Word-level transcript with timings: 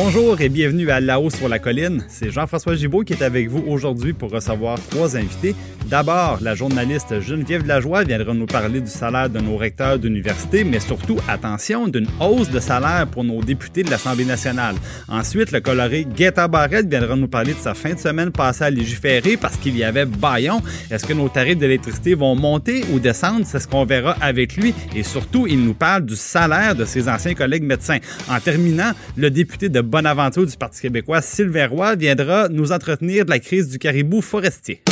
Bonjour 0.00 0.40
et 0.40 0.48
bienvenue 0.48 0.90
à 0.90 1.00
La 1.00 1.18
haut 1.18 1.28
sur 1.28 1.48
la 1.48 1.58
colline. 1.58 2.04
C'est 2.06 2.30
Jean-François 2.30 2.76
Gibault 2.76 3.02
qui 3.02 3.14
est 3.14 3.22
avec 3.22 3.48
vous 3.48 3.64
aujourd'hui 3.66 4.12
pour 4.12 4.30
recevoir 4.30 4.78
trois 4.90 5.16
invités. 5.16 5.56
D'abord, 5.86 6.38
la 6.40 6.54
journaliste 6.54 7.18
Geneviève 7.18 7.66
Lajoie 7.66 8.04
viendra 8.04 8.32
nous 8.32 8.46
parler 8.46 8.80
du 8.80 8.90
salaire 8.90 9.28
de 9.28 9.40
nos 9.40 9.56
recteurs 9.56 9.98
d'université, 9.98 10.62
mais 10.62 10.78
surtout, 10.78 11.16
attention, 11.26 11.88
d'une 11.88 12.06
hausse 12.20 12.48
de 12.48 12.60
salaire 12.60 13.08
pour 13.08 13.24
nos 13.24 13.42
députés 13.42 13.82
de 13.82 13.90
l'Assemblée 13.90 14.26
nationale. 14.26 14.76
Ensuite, 15.08 15.50
le 15.50 15.60
coloré 15.60 16.04
Guetta 16.04 16.46
Barrette 16.46 16.88
viendra 16.88 17.16
nous 17.16 17.26
parler 17.26 17.54
de 17.54 17.58
sa 17.58 17.74
fin 17.74 17.94
de 17.94 17.98
semaine 17.98 18.30
passée 18.30 18.64
à 18.64 18.70
légiférer 18.70 19.36
parce 19.36 19.56
qu'il 19.56 19.76
y 19.76 19.82
avait 19.82 20.04
baillon. 20.04 20.62
Est-ce 20.92 21.06
que 21.06 21.14
nos 21.14 21.28
tarifs 21.28 21.58
d'électricité 21.58 22.14
vont 22.14 22.36
monter 22.36 22.84
ou 22.92 23.00
descendre? 23.00 23.46
C'est 23.46 23.58
ce 23.58 23.66
qu'on 23.66 23.84
verra 23.84 24.14
avec 24.20 24.56
lui. 24.56 24.74
Et 24.94 25.02
surtout, 25.02 25.48
il 25.48 25.64
nous 25.64 25.74
parle 25.74 26.04
du 26.04 26.14
salaire 26.14 26.76
de 26.76 26.84
ses 26.84 27.08
anciens 27.08 27.34
collègues 27.34 27.64
médecins. 27.64 27.98
En 28.30 28.38
terminant, 28.38 28.92
le 29.16 29.30
député 29.30 29.70
de 29.70 29.80
Bonaventure 29.88 30.44
du 30.44 30.54
Parti 30.54 30.82
québécois, 30.82 31.22
Sylvain 31.22 31.66
Roy, 31.66 31.96
viendra 31.96 32.48
nous 32.50 32.72
entretenir 32.72 33.24
de 33.24 33.30
la 33.30 33.38
crise 33.38 33.70
du 33.70 33.78
caribou 33.78 34.20
forestier. 34.20 34.82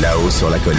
Là-haut 0.00 0.30
sur 0.30 0.48
la 0.48 0.58
colline. 0.60 0.78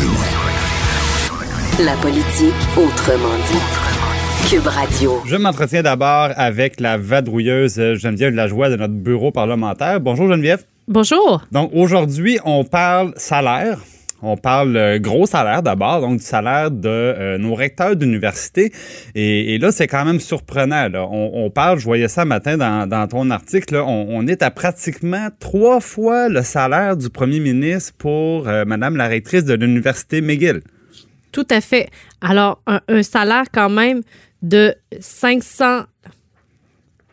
La 1.83 1.95
politique 1.97 2.53
autrement 2.77 3.35
dit. 3.51 4.49
Cube 4.49 4.65
Radio. 4.65 5.21
Je 5.25 5.35
m'entretiens 5.35 5.83
d'abord 5.83 6.29
avec 6.37 6.79
la 6.79 6.97
vadrouilleuse 6.97 7.95
Geneviève 7.95 8.33
Lajoie 8.33 8.69
de 8.69 8.77
notre 8.77 8.93
bureau 8.93 9.31
parlementaire. 9.31 9.99
Bonjour 9.99 10.29
Geneviève. 10.29 10.63
Bonjour. 10.87 11.43
Donc 11.51 11.71
aujourd'hui, 11.73 12.39
on 12.45 12.63
parle 12.63 13.11
salaire. 13.17 13.77
On 14.21 14.35
parle 14.35 14.75
euh, 14.75 14.99
gros 14.99 15.25
salaire 15.25 15.63
d'abord, 15.63 16.01
donc 16.01 16.17
du 16.17 16.23
salaire 16.23 16.71
de 16.71 16.89
euh, 16.89 17.37
nos 17.37 17.55
recteurs 17.55 17.95
d'université. 17.95 18.71
Et, 19.15 19.57
là, 19.57 19.71
c'est 19.71 19.87
quand 19.87 20.03
même 20.03 20.19
surprenant. 20.19 20.89
On, 21.11 21.49
parle, 21.49 21.79
je 21.79 21.85
voyais 21.85 22.07
ça 22.07 22.25
matin 22.25 22.57
dans, 22.57 23.07
ton 23.07 23.29
article, 23.29 23.75
on 23.75 24.27
est 24.27 24.43
à 24.43 24.51
pratiquement 24.51 25.29
trois 25.39 25.79
fois 25.79 26.29
le 26.29 26.41
salaire 26.41 26.97
du 26.97 27.09
premier 27.09 27.39
ministre 27.39 27.93
pour 27.97 28.47
euh, 28.47 28.65
Madame 28.65 28.97
la 28.97 29.07
rectrice 29.07 29.45
de 29.45 29.53
l'université 29.53 30.21
McGill. 30.21 30.61
Tout 31.31 31.47
à 31.49 31.61
fait. 31.61 31.89
Alors, 32.21 32.61
un, 32.67 32.81
un 32.87 33.03
salaire 33.03 33.45
quand 33.53 33.69
même 33.69 34.01
de 34.41 34.73
500. 34.99 35.83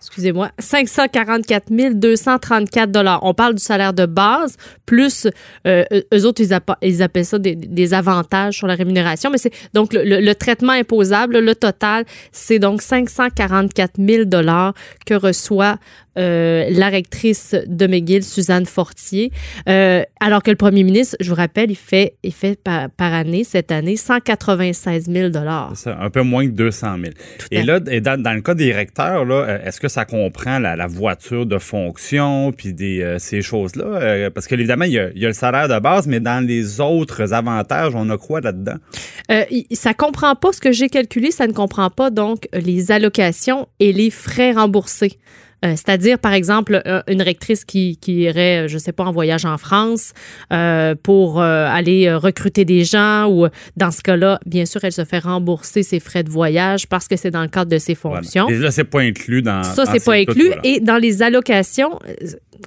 Excusez-moi, 0.07 0.51
544 0.61 1.65
234 1.95 2.93
dollars. 2.93 3.19
On 3.25 3.35
parle 3.35 3.55
du 3.55 3.63
salaire 3.63 3.93
de 3.93 4.07
base, 4.07 4.57
plus 4.87 5.27
euh, 5.67 5.85
eux 6.15 6.25
autres, 6.25 6.41
ils, 6.41 7.03
appellent 7.03 7.25
ça 7.25 7.39
des, 7.41 7.93
avantages 7.93 8.57
sur 8.57 8.69
la 8.69 8.77
rémunération. 8.77 9.31
Mais 9.31 9.39
c'est 9.39 9.53
donc 9.75 9.91
le, 9.93 10.33
traitement 10.35 10.73
imposable, 10.73 11.41
le 11.41 11.55
total, 11.57 12.05
c'est 12.31 12.61
donc 12.61 12.83
544 12.83 13.95
000 13.99 14.25
dollars 14.27 14.75
que 15.07 15.15
reçoit 15.15 15.77
euh, 16.19 16.67
la 16.71 16.89
rectrice 16.89 17.55
de 17.67 17.87
McGill, 17.87 18.25
Suzanne 18.25 18.67
Fortier. 18.67 19.33
Euh, 19.69 20.03
alors 20.21 20.43
que 20.43 20.51
le 20.51 20.57
premier 20.57 20.83
ministre, 20.83 21.17
je 21.21 21.29
vous 21.29 21.35
rappelle, 21.37 21.71
il 21.71 21.77
fait, 21.77 22.15
il 22.23 22.33
fait 22.33 22.59
par, 22.59 22.91
par 22.91 23.13
année, 23.13 23.45
cette 23.45 23.71
année, 23.71 23.97
196 23.97 25.11
000 25.11 25.29
dollars. 25.31 25.73
C'est 25.75 25.91
ça, 25.91 25.99
un 26.01 26.11
peu 26.11 26.23
moins 26.23 26.47
que 26.47 26.53
200 26.53 26.97
000. 27.01 27.13
Et 27.51 27.63
là, 27.63 27.81
et 27.91 28.01
dans, 28.01 28.21
dans 28.21 28.33
le 28.33 28.41
cas 28.41 28.55
des 28.55 28.73
recteurs, 28.73 29.25
euh, 29.31 29.59
est-ce 29.65 29.81
que 29.81 29.89
ça 29.89 30.05
comprend 30.05 30.59
la, 30.59 30.77
la 30.77 30.87
voiture 30.87 31.47
de 31.47 31.59
fonction 31.59 32.53
puis 32.53 32.73
des, 32.73 33.03
euh, 33.03 33.19
ces 33.19 33.43
choses-là? 33.43 34.31
Parce 34.31 34.47
que 34.47 34.55
évidemment, 34.55 34.85
il 34.85 34.93
y, 34.93 34.99
a, 34.99 35.11
il 35.15 35.21
y 35.21 35.25
a 35.25 35.29
le 35.29 35.35
salaire 35.35 35.69
de 35.69 35.79
base, 35.79 36.07
mais 36.07 36.21
dans 36.21 36.45
les 36.45 36.81
autres 36.81 37.33
avantages, 37.33 37.95
on 37.95 38.09
a 38.11 38.19
quoi 38.19 38.41
là-dedans? 38.41 38.77
Ça 39.73 39.95
comprend 39.95 40.35
pas 40.35 40.53
ce 40.53 40.61
que 40.61 40.73
j'ai 40.73 40.89
calculé, 40.89 41.31
ça 41.31 41.47
ne 41.47 41.53
comprend 41.53 41.91
pas 41.91 42.11
donc 42.11 42.49
les 42.53 42.91
allocations 42.91 43.69
et 43.81 43.93
les 43.93 44.11
frais 44.11 44.53
remboursés. 44.53 45.19
Euh, 45.67 45.71
C'est-à-dire, 45.73 46.19
par 46.19 46.33
exemple, 46.33 46.81
euh, 46.87 47.03
une 47.09 47.23
rectrice 47.23 47.65
qui, 47.65 47.97
qui 47.97 48.15
irait, 48.23 48.65
euh, 48.65 48.69
je 48.69 48.79
sais 48.79 48.93
pas, 48.93 49.05
en 49.05 49.13
voyage 49.13 49.45
en 49.45 49.59
France 49.59 50.13
euh, 50.53 50.95
pour 51.03 51.41
euh, 51.41 51.67
aller 51.69 52.13
recruter 52.15 52.65
des 52.65 52.85
gens 52.85 53.27
ou, 53.31 53.47
dans 53.77 53.91
ce 53.91 54.03
cas-là, 54.03 54.39
bien 54.47 54.65
sûr, 54.67 54.81
elle 54.85 54.93
se 54.93 55.05
fait 55.05 55.19
rembourser 55.19 55.83
ses 55.83 56.01
frais 56.01 56.23
de 56.23 56.31
voyage 56.31 56.87
parce 56.89 57.09
que 57.09 57.17
c'est 57.17 57.31
dans 57.31 57.43
le 57.43 57.49
cadre 57.49 57.71
de 57.71 57.79
ses 57.79 57.95
Voilà. 57.95 58.19
fonctions. 58.23 58.49
Et 58.49 58.59
là, 58.59 58.71
c'est 58.71 58.85
pas 58.85 59.01
inclus 59.01 59.43
dans. 59.43 59.63
Ça, 59.63 59.85
c'est 59.87 59.99
ces 59.99 60.05
pas 60.05 60.25
tout, 60.25 60.31
inclus. 60.33 60.47
voilà. 60.47 60.61
Et 60.65 60.81
dans 60.81 60.97
les 60.99 61.23
allocations, 61.23 61.99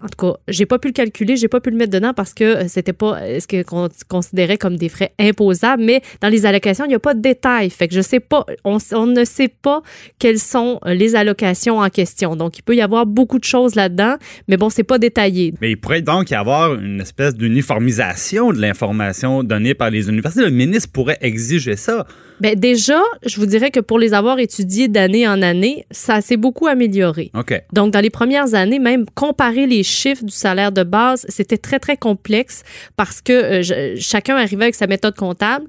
en 0.03 0.07
tout 0.07 0.27
cas, 0.33 0.39
j'ai 0.47 0.65
pas 0.65 0.79
pu 0.79 0.87
le 0.89 0.93
calculer, 0.93 1.35
j'ai 1.37 1.47
pas 1.47 1.59
pu 1.59 1.69
le 1.71 1.77
mettre 1.77 1.91
dedans 1.91 2.13
parce 2.13 2.33
que 2.33 2.43
euh, 2.43 2.63
c'était 2.67 2.93
pas 2.93 3.19
euh, 3.21 3.39
ce 3.39 3.47
que- 3.47 3.63
qu'on 3.63 3.89
considérait 4.07 4.57
comme 4.57 4.75
des 4.77 4.89
frais 4.89 5.11
imposables. 5.19 5.83
Mais 5.83 6.01
dans 6.21 6.29
les 6.29 6.45
allocations, 6.45 6.85
il 6.85 6.89
n'y 6.89 6.95
a 6.95 6.99
pas 6.99 7.13
de 7.13 7.21
détails. 7.21 7.69
Fait 7.69 7.87
que 7.87 7.95
je 7.95 8.01
sais 8.01 8.19
pas, 8.19 8.45
on, 8.63 8.77
on 8.93 9.05
ne 9.07 9.23
sait 9.25 9.47
pas 9.49 9.81
quelles 10.19 10.39
sont 10.39 10.79
euh, 10.85 10.93
les 10.93 11.15
allocations 11.15 11.79
en 11.79 11.89
question. 11.89 12.35
Donc, 12.35 12.57
il 12.57 12.61
peut 12.61 12.75
y 12.75 12.81
avoir 12.81 13.05
beaucoup 13.05 13.39
de 13.39 13.43
choses 13.43 13.75
là-dedans, 13.75 14.15
mais 14.47 14.57
bon, 14.57 14.69
c'est 14.69 14.83
pas 14.83 14.97
détaillé. 14.97 15.53
Mais 15.61 15.71
il 15.71 15.77
pourrait 15.77 16.01
donc 16.01 16.29
y 16.29 16.35
avoir 16.35 16.73
une 16.75 17.01
espèce 17.01 17.35
d'uniformisation 17.35 18.51
de 18.51 18.59
l'information 18.59 19.43
donnée 19.43 19.73
par 19.73 19.89
les 19.89 20.09
universités. 20.09 20.43
Le 20.45 20.51
ministre 20.51 20.91
pourrait 20.91 21.17
exiger 21.21 21.75
ça. 21.75 22.05
Ben 22.41 22.57
déjà, 22.57 23.01
je 23.25 23.35
vous 23.37 23.45
dirais 23.45 23.69
que 23.69 23.81
pour 23.81 23.99
les 23.99 24.13
avoir 24.13 24.39
étudiés 24.39 24.87
d'année 24.87 25.27
en 25.27 25.41
année, 25.41 25.85
ça 25.91 26.21
s'est 26.21 26.37
beaucoup 26.37 26.67
amélioré. 26.67 27.31
OK. 27.33 27.61
Donc, 27.73 27.91
dans 27.91 27.99
les 27.99 28.09
premières 28.09 28.53
années, 28.55 28.79
même 28.79 29.05
comparer 29.13 29.67
les 29.67 29.78
chiffres 29.83 30.23
du 30.23 30.31
salaire 30.31 30.71
de 30.71 30.83
base, 30.83 31.25
c'était 31.29 31.57
très, 31.57 31.79
très 31.79 31.97
complexe 31.97 32.63
parce 32.95 33.21
que 33.21 33.33
euh, 33.33 33.61
je- 33.61 33.99
chacun 33.99 34.35
arrivait 34.37 34.63
avec 34.65 34.75
sa 34.75 34.87
méthode 34.87 35.15
comptable. 35.15 35.65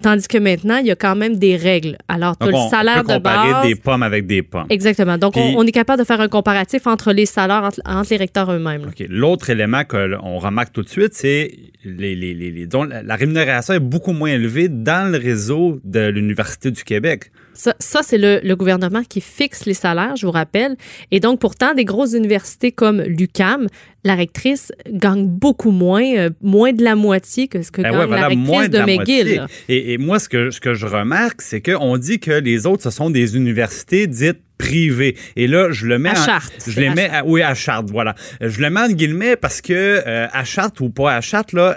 Tandis 0.00 0.26
que 0.26 0.38
maintenant, 0.38 0.78
il 0.78 0.86
y 0.86 0.90
a 0.90 0.96
quand 0.96 1.14
même 1.14 1.36
des 1.36 1.54
règles. 1.54 1.98
Alors, 2.08 2.36
tu 2.38 2.46
as 2.46 2.50
le 2.50 2.54
on 2.54 2.70
salaire 2.70 3.02
peut 3.02 3.08
de 3.08 3.14
comparer 3.16 3.52
base. 3.52 3.66
des 3.66 3.74
pommes 3.74 4.02
avec 4.02 4.26
des 4.26 4.42
pommes. 4.42 4.64
Exactement. 4.70 5.18
Donc, 5.18 5.34
Puis- 5.34 5.42
on, 5.54 5.58
on 5.58 5.66
est 5.66 5.70
capable 5.70 6.00
de 6.00 6.06
faire 6.06 6.20
un 6.20 6.28
comparatif 6.28 6.86
entre 6.86 7.12
les 7.12 7.26
salaires, 7.26 7.62
entre, 7.64 7.80
entre 7.84 8.08
les 8.10 8.16
recteurs 8.16 8.50
eux-mêmes. 8.50 8.84
OK. 8.88 9.04
L'autre 9.10 9.50
élément 9.50 9.84
qu'on 9.84 10.38
remarque 10.38 10.72
tout 10.72 10.82
de 10.82 10.88
suite, 10.88 11.12
c'est 11.12 11.52
les, 11.84 12.14
les, 12.14 12.34
les, 12.34 12.66
dont 12.66 12.84
la 12.84 13.16
rémunération 13.16 13.74
est 13.74 13.80
beaucoup 13.80 14.12
moins 14.12 14.30
élevée 14.30 14.68
dans 14.68 15.10
le 15.10 15.18
réseau 15.18 15.80
de 15.84 16.08
l'Université 16.08 16.70
du 16.70 16.84
Québec. 16.84 17.32
Ça, 17.54 17.74
ça 17.78 18.00
c'est 18.02 18.18
le, 18.18 18.40
le 18.42 18.56
gouvernement 18.56 19.02
qui 19.02 19.20
fixe 19.20 19.66
les 19.66 19.74
salaires, 19.74 20.16
je 20.16 20.26
vous 20.26 20.32
rappelle. 20.32 20.76
Et 21.10 21.20
donc, 21.20 21.40
pourtant, 21.40 21.74
des 21.74 21.84
grosses 21.84 22.14
universités 22.14 22.72
comme 22.72 23.02
l'UCAM, 23.02 23.66
la 24.04 24.14
rectrice 24.14 24.72
gagne 24.90 25.26
beaucoup 25.26 25.70
moins, 25.70 26.04
euh, 26.16 26.30
moins 26.40 26.72
de 26.72 26.82
la 26.82 26.94
moitié 26.94 27.48
que 27.48 27.62
ce 27.62 27.70
que 27.70 27.82
Ben 27.82 27.90
gagne 27.90 28.00
ouais, 28.00 28.06
voilà, 28.06 28.22
la 28.22 28.28
rectrice 28.28 28.48
moins 28.48 28.68
de 28.68 28.72
de, 28.72 28.78
la 28.78 28.86
McGill. 28.86 29.46
Et, 29.68 29.92
et 29.92 29.98
moi, 29.98 30.18
ce 30.18 30.28
que, 30.28 30.50
ce 30.50 30.60
que 30.60 30.74
je 30.74 30.86
remarque, 30.86 31.42
c'est 31.42 31.60
qu'on 31.60 31.98
dit 31.98 32.18
que 32.18 32.32
les 32.32 32.66
autres, 32.66 32.82
ce 32.82 32.90
sont 32.90 33.10
des 33.10 33.36
universités 33.36 34.06
dites 34.06 34.40
privées. 34.62 35.16
Et 35.36 35.46
là, 35.46 35.68
je 35.70 35.86
le 35.86 35.98
mets 35.98 36.10
À 36.10 36.12
en- 36.20 36.24
Chartres. 36.24 36.52
Je 36.66 36.80
les 36.80 36.90
mets, 36.90 37.08
à- 37.10 37.24
oui, 37.24 37.42
à 37.42 37.54
Chartres, 37.54 37.92
voilà. 37.92 38.14
Je 38.40 38.60
le 38.60 38.70
mets 38.70 38.80
en 38.80 38.88
guillemets 38.88 39.36
parce 39.36 39.60
que 39.60 39.72
euh, 40.06 40.26
à 40.32 40.44
Chartres 40.44 40.82
ou 40.82 40.90
pas 40.90 41.14
à 41.16 41.20
Chartres, 41.20 41.54
là, 41.56 41.76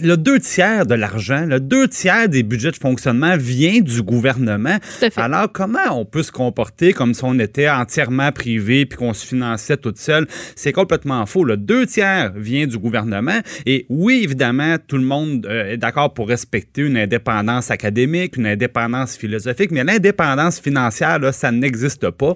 le 0.00 0.16
deux 0.16 0.38
tiers 0.38 0.86
de 0.86 0.94
l'argent, 0.94 1.44
le 1.46 1.60
deux 1.60 1.88
tiers 1.88 2.28
des 2.28 2.42
budgets 2.42 2.70
de 2.70 2.76
fonctionnement 2.76 3.36
vient 3.36 3.80
du 3.80 4.02
gouvernement. 4.02 4.76
Tout 4.78 5.06
à 5.06 5.10
fait. 5.10 5.20
Alors, 5.20 5.50
comment 5.52 5.78
on 5.92 6.04
peut 6.04 6.22
se 6.22 6.32
comporter 6.32 6.92
comme 6.92 7.14
si 7.14 7.24
on 7.24 7.38
était 7.38 7.68
entièrement 7.68 8.32
privé 8.32 8.86
puis 8.86 8.98
qu'on 8.98 9.14
se 9.14 9.26
finançait 9.26 9.76
toute 9.76 9.98
seule? 9.98 10.26
C'est 10.54 10.72
complètement 10.72 11.24
faux. 11.26 11.44
Le 11.44 11.56
deux 11.56 11.86
tiers 11.86 12.32
vient 12.36 12.66
du 12.66 12.78
gouvernement. 12.78 13.40
Et 13.64 13.86
oui, 13.88 14.20
évidemment, 14.22 14.76
tout 14.86 14.96
le 14.96 15.04
monde 15.04 15.46
euh, 15.46 15.72
est 15.72 15.76
d'accord 15.76 16.12
pour 16.14 16.28
respecter 16.28 16.82
une 16.82 16.96
indépendance 16.96 17.70
académique, 17.70 18.36
une 18.36 18.46
indépendance 18.46 19.16
philosophique, 19.16 19.70
mais 19.70 19.84
l'indépendance 19.84 20.60
financière, 20.60 21.18
là, 21.18 21.32
ça 21.32 21.50
n'existe 21.52 22.10
pas. 22.10 22.34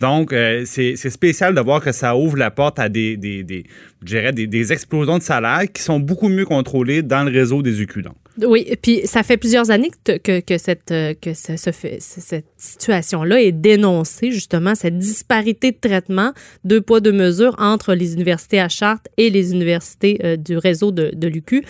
Donc, 0.00 0.32
euh, 0.32 0.62
c'est 0.64 0.94
c'est 0.96 1.10
spécial 1.10 1.54
de 1.54 1.60
voir 1.60 1.80
que 1.80 1.92
ça 1.92 2.16
ouvre 2.16 2.36
la 2.36 2.50
porte 2.50 2.78
à 2.78 2.88
des, 2.88 3.16
des, 3.16 3.42
des 3.42 3.64
je 4.02 4.06
dirais, 4.06 4.32
des, 4.32 4.46
des 4.46 4.72
explosions 4.72 5.18
de 5.18 5.22
salaire 5.22 5.62
qui 5.72 5.82
sont 5.82 6.00
beaucoup 6.00 6.28
mieux 6.28 6.44
contrôlées 6.44 7.01
dans 7.02 7.24
le 7.24 7.30
réseau 7.30 7.62
des 7.62 7.80
UQ. 7.80 8.02
donc. 8.02 8.14
Oui, 8.40 8.66
puis 8.80 9.02
ça 9.04 9.22
fait 9.22 9.36
plusieurs 9.36 9.70
années 9.70 9.90
que, 10.04 10.40
que, 10.40 10.58
cette, 10.58 10.90
euh, 10.90 11.12
que 11.20 11.34
cette 11.34 12.46
situation-là 12.56 13.42
est 13.42 13.52
dénoncée, 13.52 14.30
justement, 14.30 14.74
cette 14.74 14.96
disparité 14.96 15.70
de 15.72 15.76
traitement, 15.76 16.32
deux 16.64 16.80
poids, 16.80 17.00
deux 17.00 17.12
mesures 17.12 17.54
entre 17.58 17.94
les 17.94 18.14
universités 18.14 18.58
à 18.58 18.70
Chartres 18.70 19.10
et 19.18 19.28
les 19.28 19.52
universités 19.52 20.18
euh, 20.24 20.36
du 20.36 20.56
réseau 20.56 20.92
de, 20.92 21.10
de 21.14 21.28
l'UQ. 21.28 21.62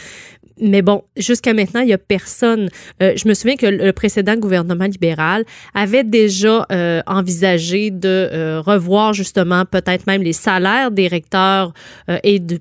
Mais 0.61 0.83
bon, 0.83 1.03
jusqu'à 1.17 1.55
maintenant, 1.55 1.81
il 1.81 1.87
n'y 1.87 1.93
a 1.93 1.99
personne. 1.99 2.69
Euh, 3.03 3.13
je 3.17 3.29
me 3.29 3.35
souviens 3.35 3.57
que 3.57 3.67
le 3.67 3.93
précédent 3.93 4.37
gouvernement 4.37 4.85
libéral 4.85 5.45
avait 5.75 6.05
déjà 6.05 6.67
euh, 6.71 7.03
envisagé 7.07 7.91
de 7.91 8.09
euh, 8.33 8.61
revoir 8.61 9.13
justement 9.13 9.65
peut-être 9.65 10.07
même 10.07 10.23
les 10.23 10.33
salaires 10.33 10.91
des 10.91 11.09
recteurs 11.09 11.73
et 12.23 12.39
du, 12.39 12.59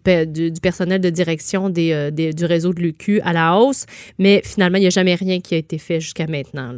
personnel 0.62 1.02
de 1.02 1.10
direction 1.10 1.70
des, 1.70 2.12
du 2.12 2.46
réseau 2.46 2.74
de 2.74 2.82
l'UQ 2.82 3.22
à 3.22 3.34
la 3.34 3.58
hausse, 3.58 3.86
mais 4.20 4.42
finalement, 4.44 4.78
il 4.78 4.82
n'y 4.82 4.88
a 4.88 4.92
jamais 4.92 5.16
rien 5.16 5.40
qui 5.40 5.56
a 5.56 5.58
été 5.58 5.78
fait 5.78 6.00
jusqu'à 6.00 6.28
maintenant. 6.28 6.74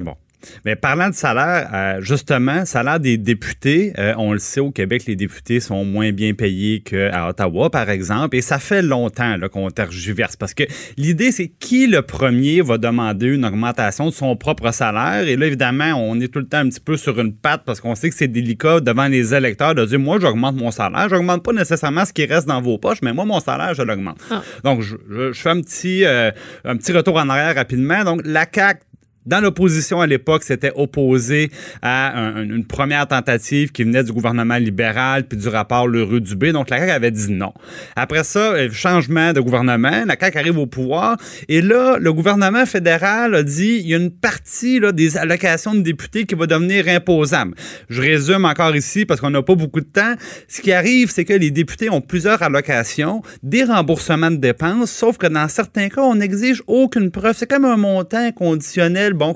Mais 0.66 0.76
parlant 0.76 1.10
de 1.10 1.16
salaire, 1.16 1.70
euh, 1.74 2.02
justement, 2.02 2.66
salaire 2.66 3.00
des 3.00 3.18
députés, 3.18 3.94
euh, 3.98 4.14
on 4.18 4.34
le 4.34 4.40
sait 4.40 4.60
au 4.60 4.72
Québec, 4.72 5.04
les 5.08 5.16
députés 5.16 5.60
sont 5.60 5.86
moins 5.86 6.12
bien 6.12 6.34
payés 6.34 6.82
qu'à 6.82 7.30
Ottawa, 7.30 7.70
par 7.70 7.90
exemple, 7.90 8.36
et 8.36 8.42
ça 8.42 8.60
fait 8.60 8.82
longtemps 8.82 9.36
qu'on 9.52 9.70
tergiverse 9.70 10.36
parce 10.36 10.54
que 10.54 10.64
l'idée, 10.98 11.32
c'est 11.32 11.48
qui 11.48 11.88
le 11.88 12.02
premier 12.02 12.62
va 12.62 12.78
demander 12.78 13.28
une 13.28 13.46
augmentation 13.46 14.08
de 14.08 14.12
son 14.12 14.36
propre 14.36 14.72
salaire. 14.72 15.28
Et 15.28 15.36
là, 15.36 15.48
évidemment, 15.48 15.94
on 15.96 16.20
est 16.20 16.28
tout 16.28 16.40
le 16.40 16.48
temps 16.48 16.60
un 16.60 16.70
petit 16.70 16.80
peu 16.80 16.98
sur 16.98 17.20
une 17.20 17.34
patte 17.34 17.64
parce 17.66 17.82
qu'on 17.82 17.96
sait 17.96 18.10
que 18.10 18.16
c'est 18.16 18.28
délicat 18.28 18.80
devant 18.80 19.08
les 19.08 19.34
électeurs 19.34 19.76
de 19.76 19.86
dire 19.86 20.00
moi, 20.00 20.18
j'augmente 20.20 20.56
mon 20.56 20.72
salaire. 20.72 21.10
J'augmente 21.10 21.44
pas 21.44 21.54
nécessairement 21.54 22.06
ce 22.06 22.14
qui 22.14 22.26
reste 22.26 22.48
dans 22.48 22.62
vos 22.62 22.78
poches, 22.78 23.02
mais 23.02 23.14
moi, 23.14 23.26
mon 23.26 23.40
salaire, 23.40 23.74
je 23.74 23.82
l'augmente. 23.82 24.18
Ah. 24.32 24.42
Donc, 24.64 24.82
je, 24.82 25.32
fais 25.34 25.50
un 25.50 25.62
petit, 25.62 26.06
euh, 26.06 26.32
un 26.66 26.78
petit 26.78 26.92
retour 26.92 27.18
en 27.18 27.30
arrière 27.30 27.56
rapidement. 27.56 28.04
Donc, 28.04 28.22
la 28.26 28.46
CAQ 28.52 28.82
dans 29.26 29.40
l'opposition 29.40 30.02
à 30.02 30.08
l'époque, 30.08 30.44
c'était 30.44 30.72
opposé 30.76 31.52
à 31.82 32.14
une 32.38 32.66
première 32.66 33.08
tentative 33.08 33.72
qui 33.72 33.84
venait 33.84 34.04
du 34.04 34.12
gouvernement 34.12 34.58
libéral 34.58 35.26
puis 35.28 35.38
du 35.38 35.48
rapport 35.48 35.88
Le 35.88 36.04
Rue 36.04 36.22
Dubé. 36.22 36.52
Donc, 36.52 36.70
la 36.70 36.78
CAQ 36.80 36.92
avait 36.92 37.12
dit 37.12 37.32
non. 37.32 37.54
Après 37.96 38.24
ça, 38.24 38.54
euh, 38.54 38.70
changement 38.72 39.34
de 39.34 39.40
gouvernement, 39.40 40.04
la 40.06 40.16
CAQ 40.20 40.38
arrive 40.38 40.58
au 40.58 40.66
pouvoir 40.66 41.18
et 41.48 41.62
là, 41.62 41.98
le 42.00 42.14
gouvernement 42.14 42.66
fédéral 42.66 43.36
a 43.36 43.44
dit 43.44 43.80
il 43.82 43.88
y 43.88 43.94
a 43.94 43.98
une 43.98 44.12
partie 44.12 44.80
là, 44.80 44.92
des 44.92 45.18
allocations 45.18 45.74
de 45.74 45.82
députés 45.82 46.26
qui 46.26 46.36
va 46.36 46.46
devenir 46.46 46.88
imposable. 46.88 47.56
Je 47.90 48.02
résume 48.02 48.46
encore 48.46 48.76
ici 48.76 49.06
parce 49.06 49.22
qu'on 49.22 49.30
n'a 49.30 49.42
pas 49.42 49.56
beaucoup 49.56 49.82
de 49.82 49.86
temps. 49.86 50.16
Ce 50.48 50.62
qui 50.62 50.72
arrive, 50.72 51.12
c'est 51.12 51.26
que 51.26 51.34
les 51.34 51.52
députés 51.52 51.90
ont 51.90 52.02
plusieurs 52.02 52.42
allocations, 52.42 53.22
des 53.42 53.64
remboursements 53.64 54.32
de 54.32 54.38
dépenses, 54.38 54.92
sauf 54.92 55.18
que 55.18 55.28
dans 55.28 55.48
certains 55.48 55.90
cas, 55.90 56.02
on 56.02 56.16
n'exige 56.16 56.62
aucune 56.68 57.12
preuve. 57.12 57.36
C'est 57.38 57.50
comme 57.50 57.66
un 57.66 57.78
montant 57.78 58.32
conditionnel 58.32 59.13
bon 59.14 59.34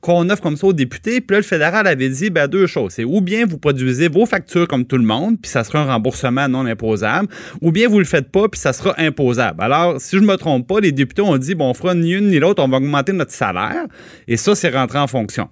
qu'on 0.00 0.30
offre 0.30 0.42
comme 0.42 0.56
ça 0.56 0.66
aux 0.66 0.72
députés. 0.72 1.20
Puis 1.20 1.34
là, 1.34 1.38
le 1.38 1.44
fédéral 1.44 1.86
avait 1.86 2.08
dit 2.08 2.30
ben, 2.30 2.48
deux 2.48 2.66
choses. 2.66 2.92
C'est 2.92 3.04
ou 3.04 3.20
bien 3.20 3.46
vous 3.46 3.58
produisez 3.58 4.08
vos 4.08 4.26
factures 4.26 4.68
comme 4.68 4.84
tout 4.84 4.98
le 4.98 5.04
monde, 5.04 5.36
puis 5.40 5.50
ça 5.50 5.64
sera 5.64 5.80
un 5.80 5.86
remboursement 5.86 6.48
non 6.48 6.66
imposable, 6.66 7.28
ou 7.60 7.72
bien 7.72 7.88
vous 7.88 7.98
le 7.98 8.04
faites 8.04 8.30
pas, 8.30 8.48
puis 8.48 8.60
ça 8.60 8.72
sera 8.72 8.94
imposable. 8.98 9.62
Alors, 9.62 10.00
si 10.00 10.16
je 10.16 10.22
me 10.22 10.36
trompe 10.36 10.66
pas, 10.66 10.80
les 10.80 10.92
députés 10.92 11.22
ont 11.22 11.36
dit 11.38 11.54
bon, 11.54 11.70
on 11.70 11.74
fera 11.74 11.94
ni 11.94 12.12
une 12.12 12.28
ni 12.28 12.38
l'autre, 12.38 12.62
on 12.62 12.68
va 12.68 12.78
augmenter 12.78 13.12
notre 13.12 13.32
salaire. 13.32 13.86
Et 14.28 14.36
ça, 14.36 14.54
c'est 14.54 14.70
rentré 14.70 14.98
en 14.98 15.06
fonction. 15.06 15.48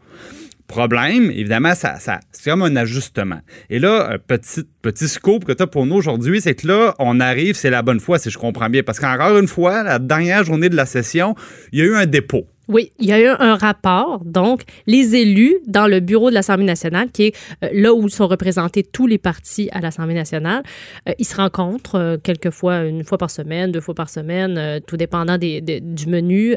Problème, 0.68 1.30
évidemment, 1.30 1.74
ça, 1.74 1.96
c'est 1.98 2.50
comme 2.50 2.60
un 2.60 2.76
ajustement. 2.76 3.40
Et 3.70 3.78
là, 3.78 4.10
un 4.12 4.18
petit, 4.18 4.64
petit 4.82 5.08
scoop 5.08 5.46
que 5.46 5.52
tu 5.52 5.62
as 5.62 5.66
pour 5.66 5.86
nous 5.86 5.96
aujourd'hui, 5.96 6.42
c'est 6.42 6.54
que 6.54 6.66
là, 6.66 6.94
on 6.98 7.20
arrive, 7.20 7.56
c'est 7.56 7.70
la 7.70 7.80
bonne 7.80 8.00
fois, 8.00 8.18
si 8.18 8.28
je 8.28 8.36
comprends 8.36 8.68
bien. 8.68 8.82
Parce 8.82 9.00
qu'encore 9.00 9.38
une 9.38 9.48
fois, 9.48 9.82
la 9.82 9.98
dernière 9.98 10.44
journée 10.44 10.68
de 10.68 10.76
la 10.76 10.84
session, 10.84 11.34
il 11.72 11.78
y 11.78 11.82
a 11.82 11.86
eu 11.86 11.94
un 11.94 12.04
dépôt. 12.04 12.46
Oui, 12.68 12.92
il 12.98 13.06
y 13.06 13.12
a 13.12 13.20
eu 13.20 13.26
un 13.26 13.56
rapport. 13.56 14.22
Donc, 14.24 14.62
les 14.86 15.16
élus 15.16 15.56
dans 15.66 15.86
le 15.86 16.00
bureau 16.00 16.28
de 16.28 16.34
l'Assemblée 16.34 16.66
nationale, 16.66 17.10
qui 17.10 17.24
est 17.24 17.36
euh, 17.64 17.68
là 17.72 17.94
où 17.94 18.08
sont 18.10 18.26
représentés 18.26 18.82
tous 18.82 19.06
les 19.06 19.16
partis 19.16 19.70
à 19.72 19.80
l'Assemblée 19.80 20.14
nationale, 20.14 20.62
euh, 21.08 21.12
ils 21.18 21.24
se 21.24 21.36
rencontrent 21.36 21.94
euh, 21.94 22.16
quelquefois 22.22 22.84
une 22.84 23.04
fois 23.04 23.16
par 23.16 23.30
semaine, 23.30 23.72
deux 23.72 23.80
fois 23.80 23.94
par 23.94 24.10
semaine, 24.10 24.80
tout 24.86 24.98
dépendant 24.98 25.38
du 25.38 26.06
menu. 26.06 26.56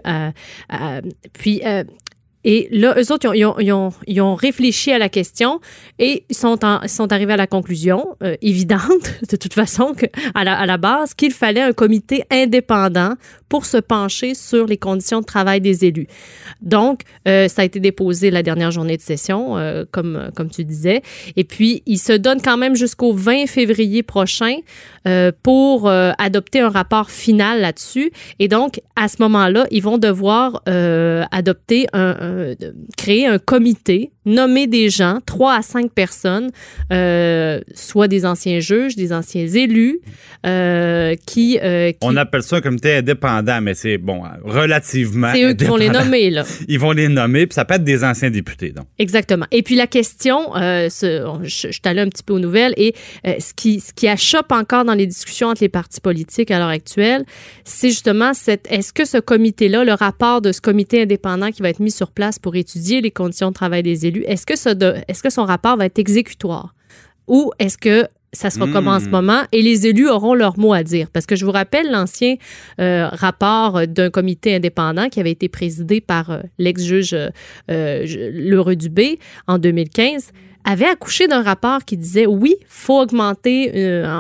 puis, 1.34 1.62
et 2.44 2.68
là, 2.72 2.96
eux 2.98 3.12
autres, 3.12 3.36
ils 3.36 3.46
ont, 3.46 3.56
ils 4.08 4.16
ils 4.16 4.22
réfléchi 4.22 4.92
à 4.92 4.98
la 4.98 5.10
question 5.10 5.60
et 6.00 6.24
ils 6.30 6.36
sont, 6.36 6.58
sont 6.88 7.12
arrivés 7.12 7.34
à 7.34 7.38
la 7.38 7.48
conclusion 7.48 8.16
évidente, 8.42 9.14
de 9.30 9.36
toute 9.36 9.54
façon, 9.54 9.94
à, 10.34 10.44
la, 10.44 10.58
à 10.58 10.66
la 10.66 10.78
base, 10.78 11.14
qu'il 11.14 11.34
fallait 11.34 11.62
un 11.62 11.74
comité 11.74 12.24
indépendant 12.32 13.16
pour 13.52 13.66
se 13.66 13.76
pencher 13.76 14.34
sur 14.34 14.66
les 14.66 14.78
conditions 14.78 15.20
de 15.20 15.26
travail 15.26 15.60
des 15.60 15.84
élus. 15.84 16.08
Donc, 16.62 17.02
euh, 17.28 17.50
ça 17.50 17.64
a 17.64 17.66
été 17.66 17.82
déposé 17.82 18.32
la 18.32 18.44
dernière 18.44 18.72
journée 18.72 18.96
de 18.96 19.02
session, 19.02 19.58
euh, 19.58 19.84
comme, 19.92 20.32
comme 20.38 20.50
tu 20.50 20.64
disais. 20.64 21.02
Et 21.36 21.44
puis, 21.44 21.84
il 21.86 21.98
se 21.98 22.14
donne 22.14 22.42
quand 22.42 22.56
même 22.56 22.78
jusqu'au 22.78 23.12
20 23.12 23.48
février 23.48 24.04
prochain 24.04 24.56
euh, 25.06 25.34
pour 25.44 25.90
adopter 25.90 26.62
un 26.62 26.70
rapport 26.70 27.12
final 27.12 27.60
là-dessus. 27.60 28.12
Et 28.40 28.48
donc, 28.48 28.80
à 28.96 29.10
ce 29.10 29.18
moment-là, 29.20 29.68
ils 29.70 29.84
vont 29.84 29.98
devoir 29.98 30.62
adopter, 31.32 31.88
un, 31.92 32.16
créer 32.98 33.28
un 33.28 33.40
comité, 33.40 34.12
nommer 34.26 34.68
des 34.68 34.90
gens, 34.90 35.20
trois 35.26 35.56
à 35.56 35.62
cinq 35.62 35.92
personnes, 35.92 36.52
soit 37.74 38.08
des 38.08 38.26
anciens 38.26 38.60
juges, 38.60 38.96
des 38.96 39.14
anciens 39.14 39.48
élus, 39.48 40.00
qui, 41.26 41.60
qui... 41.60 41.60
On 42.02 42.16
appelle 42.16 42.44
ça 42.44 42.58
un 42.58 42.62
comité 42.62 42.96
indépendant 42.96 43.62
mais 43.62 43.74
c'est 43.74 43.98
bon, 43.98 44.24
relativement. 44.44 45.32
C'est 45.34 45.44
eux 45.44 45.54
qui 45.54 45.66
vont 45.66 45.76
les 45.76 45.90
nommer, 45.90 46.30
là. 46.30 46.44
Ils 46.68 46.80
vont 46.80 46.92
les 46.92 47.08
nommer, 47.08 47.48
puis 47.48 47.56
ça 47.56 47.66
peut 47.66 47.76
être 47.76 47.84
des 47.84 48.04
anciens 48.04 48.30
députés, 48.30 48.72
donc. 48.72 48.86
Exactement. 49.00 49.46
Et 49.52 49.64
puis 49.64 49.76
la 49.76 49.88
question, 49.88 50.56
euh, 50.56 50.90
je, 50.90 51.38
je, 51.44 51.80
allée 51.84 52.02
un 52.02 52.10
petit 52.10 52.24
peu 52.24 52.34
aux 52.34 52.40
nouvelles, 52.40 52.74
et 52.78 52.94
euh, 53.26 53.34
ce, 53.40 53.54
qui, 53.54 53.80
ce 53.80 53.94
qui 53.94 54.08
achoppe 54.08 54.52
encore 54.52 54.86
dans 54.86 54.94
les 54.94 55.08
discussions 55.08 55.48
entre 55.48 55.64
les 55.64 55.70
partis 55.70 56.02
politiques 56.02 56.52
à 56.52 56.60
l'heure 56.60 56.68
actuelle, 56.68 57.26
c'est 57.64 57.90
justement 57.90 58.34
cette, 58.34 58.68
est-ce 58.72 58.94
que 58.94 59.06
ce 59.06 59.18
comité-là, 59.18 59.84
le 59.84 59.94
rapport 59.94 60.42
de 60.42 60.52
ce 60.52 60.62
comité 60.62 61.02
indépendant 61.02 61.52
qui 61.52 61.62
va 61.62 61.70
être 61.70 61.80
mis 61.80 61.92
sur 61.92 62.12
place 62.12 62.21
pour 62.42 62.56
étudier 62.56 63.02
les 63.02 63.12
conditions 63.12 63.50
de 63.50 63.54
travail 63.54 63.84
des 63.84 64.06
élus, 64.06 64.24
est-ce 64.28 64.46
que, 64.46 64.54
est-ce 65.08 65.24
que 65.24 65.30
son 65.30 65.46
rapport 65.46 65.78
va 65.78 65.86
être 65.86 66.00
exécutoire? 66.00 66.76
Ou 67.28 67.52
est-ce 67.60 67.78
que 67.78 68.08
ça 68.34 68.50
se 68.50 68.60
recommence 68.60 68.96
en 68.96 69.00
ce 69.02 69.08
hmm. 69.08 69.12
moment 69.12 69.42
et 69.52 69.62
les 69.62 69.88
élus 69.88 70.10
auront 70.10 70.34
leur 70.34 70.58
mot 70.58 70.74
à 70.74 70.84
dire? 70.84 71.10
Parce 71.12 71.26
que 71.26 71.36
je 71.36 71.46
vous 71.46 71.52
rappelle 71.52 71.92
l'ancien 71.92 72.36
euh, 72.80 73.08
rapport 73.10 73.88
d'un 73.88 74.10
comité 74.10 74.56
indépendant 74.56 75.10
qui 75.10 75.20
avait 75.20 75.32
été 75.32 75.50
présidé 75.50 76.02
par 76.02 76.32
euh, 76.32 76.42
l'ex-juge 76.58 77.14
euh, 77.14 78.06
Lheureux 78.34 78.76
Dubé 78.76 79.20
en 79.48 79.58
2015 79.58 80.32
avait 80.64 80.86
accouché 80.86 81.28
d'un 81.28 81.42
rapport 81.42 81.86
qui 81.86 81.98
disait 81.98 82.26
oui, 82.26 82.56
faut 82.68 83.00
augmenter 83.00 83.72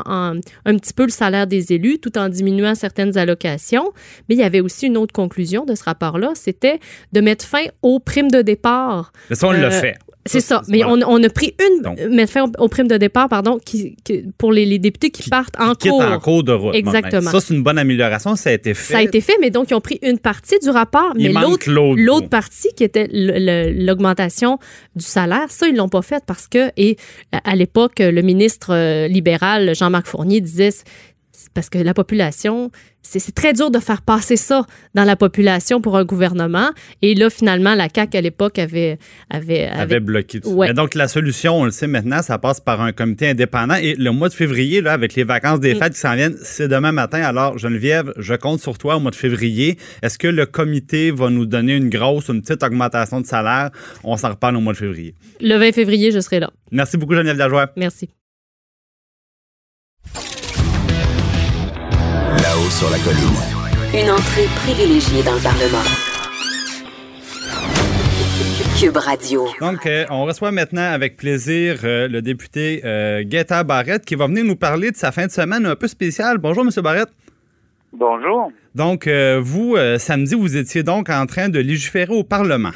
un, 0.05 0.39
petit 0.65 0.93
peu 0.93 1.03
le 1.03 1.09
salaire 1.09 1.47
des 1.47 1.73
élus 1.73 1.99
tout 1.99 2.17
en 2.17 2.29
diminuant 2.29 2.75
certaines 2.75 3.17
allocations. 3.17 3.91
Mais 4.27 4.35
il 4.35 4.39
y 4.39 4.43
avait 4.43 4.61
aussi 4.61 4.87
une 4.87 4.97
autre 4.97 5.13
conclusion 5.13 5.65
de 5.65 5.75
ce 5.75 5.83
rapport-là, 5.83 6.31
c'était 6.35 6.79
de 7.13 7.21
mettre 7.21 7.45
fin 7.45 7.65
aux 7.81 7.99
primes 7.99 8.31
de 8.31 8.41
départ. 8.41 9.13
Mais 9.29 9.35
ça, 9.35 9.47
on 9.47 9.51
l'a 9.51 9.71
fait. 9.71 9.97
C'est 10.25 10.39
ça. 10.39 10.61
Mais 10.67 10.83
on, 10.83 10.99
on, 11.07 11.23
a 11.23 11.29
pris 11.29 11.55
une, 11.59 12.09
mais 12.11 12.27
fin 12.27 12.45
au, 12.59 12.67
prime 12.67 12.87
de 12.87 12.97
départ, 12.97 13.27
pardon, 13.27 13.57
qui, 13.63 13.95
pour 14.37 14.51
les, 14.51 14.65
les, 14.65 14.77
députés 14.77 15.09
qui, 15.09 15.29
partent 15.29 15.59
en 15.59 15.73
qui 15.73 15.89
cours. 15.89 16.01
en 16.01 16.19
cours 16.19 16.43
de 16.43 16.51
route. 16.51 16.75
Exactement. 16.75 17.31
ça, 17.31 17.39
c'est 17.39 17.53
une 17.53 17.63
bonne 17.63 17.79
amélioration. 17.79 18.35
Ça 18.35 18.51
a 18.51 18.53
été 18.53 18.73
fait. 18.73 18.93
Ça 18.93 18.99
a 18.99 19.01
été 19.01 19.19
fait, 19.19 19.33
mais 19.41 19.49
donc, 19.49 19.71
ils 19.71 19.73
ont 19.73 19.81
pris 19.81 19.99
une 20.03 20.19
partie 20.19 20.59
du 20.59 20.69
rapport. 20.69 21.13
mais 21.15 21.33
l'autre, 21.33 21.69
l'autre 21.69 22.29
partie, 22.29 22.69
qui 22.75 22.83
était 22.83 23.07
l'augmentation 23.11 24.59
du 24.95 25.05
salaire, 25.05 25.49
ça, 25.49 25.67
ils 25.67 25.75
l'ont 25.75 25.89
pas 25.89 26.01
fait 26.03 26.23
parce 26.25 26.47
que, 26.47 26.71
et 26.77 26.97
à 27.31 27.55
l'époque, 27.55 27.99
le 27.99 28.21
ministre 28.21 28.73
euh, 28.73 29.07
libéral, 29.07 29.73
Jean-Marc 29.75 30.07
Fournier, 30.07 30.41
disait 30.41 30.71
parce 31.53 31.69
que 31.69 31.79
la 31.79 31.93
population, 31.93 32.71
c'est 33.01 33.33
très 33.33 33.53
dur 33.53 33.71
de 33.71 33.79
faire 33.79 34.01
passer 34.01 34.37
ça 34.37 34.65
dans 34.93 35.03
la 35.03 35.15
population 35.15 35.81
pour 35.81 35.97
un 35.97 36.05
gouvernement. 36.05 36.69
Et 37.01 37.15
là, 37.15 37.29
finalement, 37.29 37.75
la 37.75 37.87
CAQ, 37.93 38.17
à 38.17 38.21
l'époque, 38.21 38.59
avait, 38.59 38.99
avait, 39.29 39.67
avait, 39.67 39.99
bloqué 39.99 40.39
tout 40.39 40.49
ouais. 40.49 40.73
donc, 40.73 40.95
la 40.95 41.07
solution, 41.07 41.59
on 41.59 41.65
le 41.65 41.71
sait 41.71 41.87
maintenant, 41.87 42.21
ça 42.21 42.37
passe 42.37 42.59
par 42.59 42.81
un 42.81 42.91
comité 42.91 43.29
indépendant. 43.29 43.75
Et 43.75 43.95
le 43.95 44.11
mois 44.11 44.29
de 44.29 44.33
février, 44.33 44.81
là, 44.81 44.93
avec 44.93 45.15
les 45.15 45.23
vacances 45.23 45.59
des 45.59 45.73
mm. 45.73 45.77
fêtes 45.77 45.93
qui 45.93 45.99
s'en 45.99 46.15
viennent, 46.15 46.37
c'est 46.41 46.67
demain 46.67 46.91
matin. 46.91 47.21
Alors, 47.21 47.57
Geneviève, 47.57 48.13
je 48.17 48.33
compte 48.35 48.59
sur 48.59 48.77
toi 48.77 48.95
au 48.95 48.99
mois 48.99 49.11
de 49.11 49.15
février. 49.15 49.77
Est-ce 50.01 50.17
que 50.17 50.27
le 50.27 50.45
comité 50.45 51.11
va 51.11 51.29
nous 51.29 51.45
donner 51.45 51.75
une 51.75 51.89
grosse, 51.89 52.29
une 52.29 52.41
petite 52.41 52.63
augmentation 52.63 53.21
de 53.21 53.25
salaire? 53.25 53.71
On 54.03 54.17
s'en 54.17 54.29
reparle 54.29 54.55
au 54.57 54.61
mois 54.61 54.73
de 54.73 54.77
février. 54.77 55.15
Le 55.39 55.57
20 55.57 55.73
février, 55.73 56.11
je 56.11 56.19
serai 56.19 56.39
là. 56.39 56.51
Merci 56.71 56.97
beaucoup, 56.97 57.13
Geneviève 57.13 57.37
Lajoie. 57.37 57.71
Merci. 57.75 58.09
Là-haut 62.61 62.69
sur 62.69 62.89
la 62.89 62.97
colline. 62.99 63.41
Une 63.93 64.11
entrée 64.11 64.45
privilégiée 64.63 65.23
dans 65.23 65.33
le 65.33 65.41
Parlement. 65.41 65.85
Cube 68.79 68.97
Radio. 68.97 69.47
Donc, 69.59 69.85
euh, 69.85 70.05
on 70.09 70.25
reçoit 70.25 70.51
maintenant 70.51 70.91
avec 70.91 71.17
plaisir 71.17 71.79
euh, 71.83 72.07
le 72.07 72.21
député 72.21 72.81
euh, 72.83 73.23
Guetta 73.23 73.63
Barrette 73.63 74.05
qui 74.05 74.15
va 74.15 74.27
venir 74.27 74.43
nous 74.43 74.55
parler 74.55 74.91
de 74.91 74.95
sa 74.95 75.11
fin 75.11 75.25
de 75.25 75.31
semaine 75.31 75.65
un 75.65 75.75
peu 75.75 75.87
spéciale. 75.87 76.37
Bonjour, 76.37 76.63
M. 76.63 76.69
Barrette. 76.83 77.09
Bonjour. 77.93 78.51
Donc, 78.75 79.07
vous, 79.07 79.75
samedi, 79.97 80.35
vous 80.35 80.55
étiez 80.55 80.83
donc 80.83 81.09
en 81.09 81.25
train 81.25 81.49
de 81.49 81.59
légiférer 81.59 82.13
au 82.13 82.23
Parlement. 82.23 82.75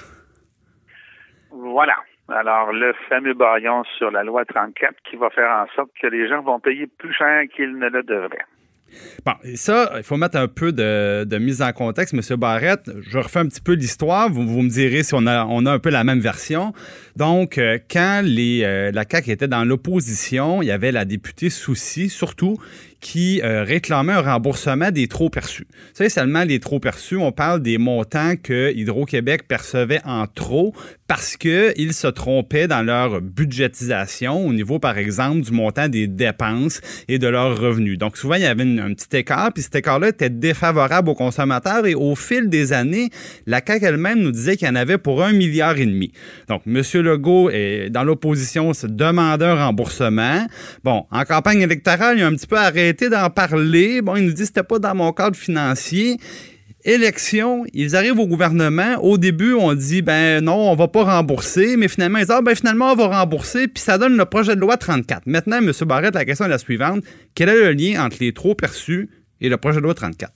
Voilà. 1.51 1.96
Alors, 2.30 2.74
le 2.74 2.94
fameux 3.08 3.34
baillon 3.34 3.84
sur 3.98 4.12
la 4.12 4.24
loi 4.24 4.46
34 4.46 4.96
qui 5.10 5.15
va 5.15 5.30
faire 5.30 5.50
en 5.50 5.68
sorte 5.75 5.92
que 6.01 6.08
les 6.08 6.27
gens 6.27 6.42
vont 6.42 6.60
payer 6.60 6.88
plus 6.88 7.13
cher 7.13 7.44
qu'ils 7.56 7.77
ne 7.77 7.88
le 7.88 8.04
devraient. 8.04 8.46
Bon, 9.25 9.34
ça, 9.56 9.94
il 9.98 10.04
faut 10.04 10.18
mettre 10.18 10.38
un 10.38 10.48
peu 10.48 10.72
de, 10.72 11.38
mise 11.38 11.62
en 11.62 11.72
contexte. 11.72 12.14
Monsieur 12.14 12.36
Barrette, 12.36 12.90
je 13.08 13.18
refais 13.18 13.40
un 13.40 13.48
petit 13.48 13.62
peu 13.62 13.74
l'histoire. 13.74 14.30
Vous, 14.30 14.48
vous, 14.48 14.62
me 14.62 14.70
direz 14.70 15.04
si 15.04 15.14
on 15.14 15.25
a, 15.28 15.46
on 15.46 15.66
a 15.66 15.72
un 15.72 15.80
peu 15.80 15.90
la 15.90 16.04
même 16.04 16.20
version. 16.20 16.74
Donc, 17.16 17.58
euh, 17.58 17.80
quand 17.90 18.22
les, 18.24 18.64
euh, 18.64 18.92
la 18.92 19.06
CAQ 19.10 19.32
était 19.32 19.48
dans 19.48 19.64
l'opposition, 19.64 20.62
il 20.62 20.68
y 20.68 20.72
avait 20.72 20.92
la 20.92 21.06
députée 21.06 21.50
Soucy, 21.50 22.10
surtout, 22.10 22.58
qui 23.06 23.40
euh, 23.44 23.64
réclamait 23.64 24.14
un 24.14 24.22
remboursement 24.22 24.90
des 24.90 25.08
trop 25.08 25.30
perçus. 25.30 25.68
Savez, 25.94 26.10
seulement 26.10 26.44
les 26.44 26.60
trop 26.60 26.80
perçus, 26.80 27.18
on 27.18 27.32
parle 27.32 27.62
des 27.62 27.78
montants 27.78 28.34
que 28.36 28.74
Hydro-Québec 28.76 29.48
percevait 29.48 30.02
en 30.06 30.26
trop 30.26 30.74
parce 31.08 31.38
qu'ils 31.38 31.94
se 31.94 32.08
trompaient 32.08 32.68
dans 32.68 32.82
leur 32.82 33.22
budgétisation 33.22 34.48
au 34.48 34.52
niveau, 34.54 34.80
par 34.80 34.98
exemple, 34.98 35.42
du 35.42 35.52
montant 35.52 35.88
des 35.88 36.08
dépenses 36.08 36.82
et 37.08 37.20
de 37.20 37.28
leurs 37.28 37.60
revenus. 37.60 38.00
Donc, 38.00 38.18
souvent, 38.18 38.36
il 38.36 38.42
y 38.42 38.48
avait 38.48 38.64
un 38.64 38.92
petit 38.96 39.18
écart, 39.18 39.54
puis 39.54 39.62
cet 39.62 39.76
écart-là 39.76 40.08
était 40.08 40.32
défavorable 40.32 41.10
aux 41.10 41.14
consommateurs 41.14 41.86
et 41.86 41.94
au 41.94 42.16
fil 42.16 42.50
des 42.50 42.74
années, 42.74 43.12
la 43.46 43.62
CAQ 43.64 43.86
elle-même 43.86 44.20
nous 44.20 44.32
disait 44.32 44.58
qu'il 44.58 44.68
y 44.68 44.72
en 44.72 44.76
avait 44.76 44.98
pour 44.98 45.24
un 45.24 45.32
milliard 45.32 45.78
et 45.78 45.86
demi. 45.86 46.12
Donc, 46.50 46.64
M. 46.66 46.82
Legault, 47.04 47.52
est, 47.52 47.92
dans 47.92 48.04
l'opposition, 48.04 48.74
se 48.74 48.88
demandait 48.88 49.46
un 49.46 49.64
remboursement. 49.64 50.48
Bon, 50.84 51.06
en 51.12 51.24
campagne 51.24 51.62
électorale, 51.62 52.18
il 52.18 52.24
a 52.24 52.28
un 52.28 52.34
petit 52.34 52.48
peu 52.48 52.58
arrêté 52.58 52.95
d'en 53.04 53.30
parler. 53.30 54.02
Bon, 54.02 54.16
il 54.16 54.25
nous 54.25 54.34
dit 54.34 54.42
que 54.42 54.48
c'était 54.48 54.64
pas 54.64 54.80
dans 54.80 54.96
mon 54.96 55.12
cadre 55.12 55.36
financier 55.36 56.18
élection, 56.86 57.64
ils 57.74 57.96
arrivent 57.96 58.20
au 58.20 58.28
gouvernement. 58.28 58.96
Au 59.02 59.18
début, 59.18 59.54
on 59.54 59.74
dit 59.74 60.02
ben 60.02 60.44
non, 60.44 60.72
on 60.72 60.75
va 60.75 60.88
pas 60.88 61.04
rembourser, 61.04 61.75
mais 61.78 61.88
finalement, 61.88 62.20
ils 62.20 62.25
disent 62.25 62.32
ah, 62.32 62.42
ben 62.42 62.56
finalement, 62.56 62.92
on 62.92 62.96
va 62.96 63.08
rembourser, 63.08 63.68
puis 63.68 63.82
ça 63.82 63.98
donne 63.98 64.16
le 64.16 64.25
projet 64.25 64.56
de 64.56 64.62
loi 64.62 64.78
34. 64.78 65.25
Maintenant, 65.25 65.58
M. 65.58 65.72
Barrette, 65.86 66.14
la 66.14 66.25
question 66.25 66.46
est 66.46 66.50
la 66.50 66.58
suivante 66.58 67.04
quel 67.36 67.50
est 67.50 67.60
le 67.60 67.72
lien 67.72 68.06
entre 68.06 68.18
les 68.22 68.32
trop 68.32 68.56
perçus 68.56 69.10
et 69.42 69.50
le 69.50 69.58
projet 69.58 69.80
de 69.80 69.84
loi 69.84 69.94
34 69.94 70.32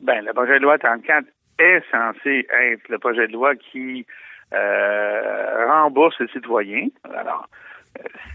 Ben, 0.00 0.24
le 0.24 0.32
projet 0.32 0.58
de 0.58 0.62
loi 0.62 0.78
34 0.78 1.26
est 1.58 1.82
censé 1.90 2.46
être 2.50 2.88
le 2.88 2.98
projet 2.98 3.26
de 3.26 3.32
loi 3.32 3.54
qui 3.56 4.06
euh, 4.54 5.66
rembourse 5.66 6.18
les 6.20 6.28
citoyens. 6.28 6.88
Alors, 7.14 7.48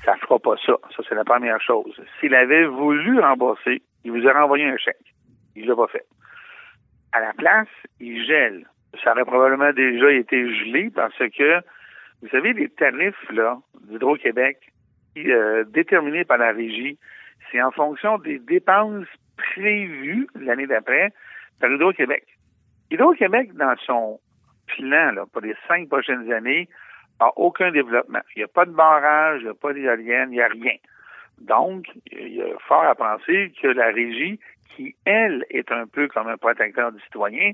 ça 0.03 0.15
fera 0.17 0.39
pas 0.39 0.55
ça. 0.65 0.73
Ça, 0.95 1.03
c'est 1.07 1.15
la 1.15 1.23
première 1.23 1.61
chose. 1.61 1.99
S'il 2.19 2.35
avait 2.35 2.65
voulu 2.65 3.19
rembourser, 3.19 3.81
il 4.03 4.11
vous 4.11 4.25
aurait 4.25 4.39
envoyé 4.39 4.65
un 4.65 4.77
chèque. 4.77 5.13
Il 5.55 5.67
l'a 5.67 5.75
pas 5.75 5.87
fait. 5.87 6.05
À 7.11 7.19
la 7.21 7.33
place, 7.33 7.67
il 7.99 8.25
gèle. 8.25 8.67
Ça 9.03 9.11
aurait 9.11 9.25
probablement 9.25 9.71
déjà 9.71 10.11
été 10.11 10.53
gelé 10.53 10.89
parce 10.93 11.17
que, 11.17 11.61
vous 12.21 12.29
savez, 12.29 12.53
les 12.53 12.69
tarifs 12.69 13.29
là 13.31 13.57
d'Hydro-Québec, 13.87 14.57
euh, 15.17 15.63
déterminés 15.65 16.25
par 16.25 16.37
la 16.37 16.51
régie, 16.51 16.97
c'est 17.51 17.61
en 17.61 17.71
fonction 17.71 18.17
des 18.17 18.39
dépenses 18.39 19.07
prévues 19.37 20.27
l'année 20.39 20.67
d'après 20.67 21.11
par 21.59 21.71
Hydro-Québec. 21.71 22.25
Hydro-Québec, 22.91 23.53
dans 23.53 23.75
son 23.85 24.19
plan 24.67 25.11
là, 25.11 25.25
pour 25.31 25.41
les 25.41 25.55
cinq 25.67 25.87
prochaines 25.89 26.31
années, 26.31 26.67
a 27.19 27.31
aucun 27.37 27.71
développement. 27.71 28.21
Il 28.35 28.39
n'y 28.39 28.43
a 28.43 28.47
pas 28.47 28.65
de 28.65 28.71
barrage, 28.71 29.41
il 29.41 29.45
n'y 29.45 29.49
a 29.49 29.53
pas 29.53 29.73
d'éolienne, 29.73 30.29
il 30.31 30.35
n'y 30.35 30.41
a 30.41 30.47
rien. 30.47 30.75
Donc, 31.39 31.85
il 32.11 32.35
y 32.35 32.41
a 32.41 32.57
fort 32.67 32.83
à 32.83 32.95
penser 32.95 33.51
que 33.61 33.67
la 33.67 33.87
régie, 33.87 34.39
qui, 34.69 34.95
elle, 35.05 35.45
est 35.49 35.71
un 35.71 35.87
peu 35.87 36.07
comme 36.07 36.27
un 36.27 36.37
protecteur 36.37 36.91
du 36.91 37.01
citoyen, 37.01 37.51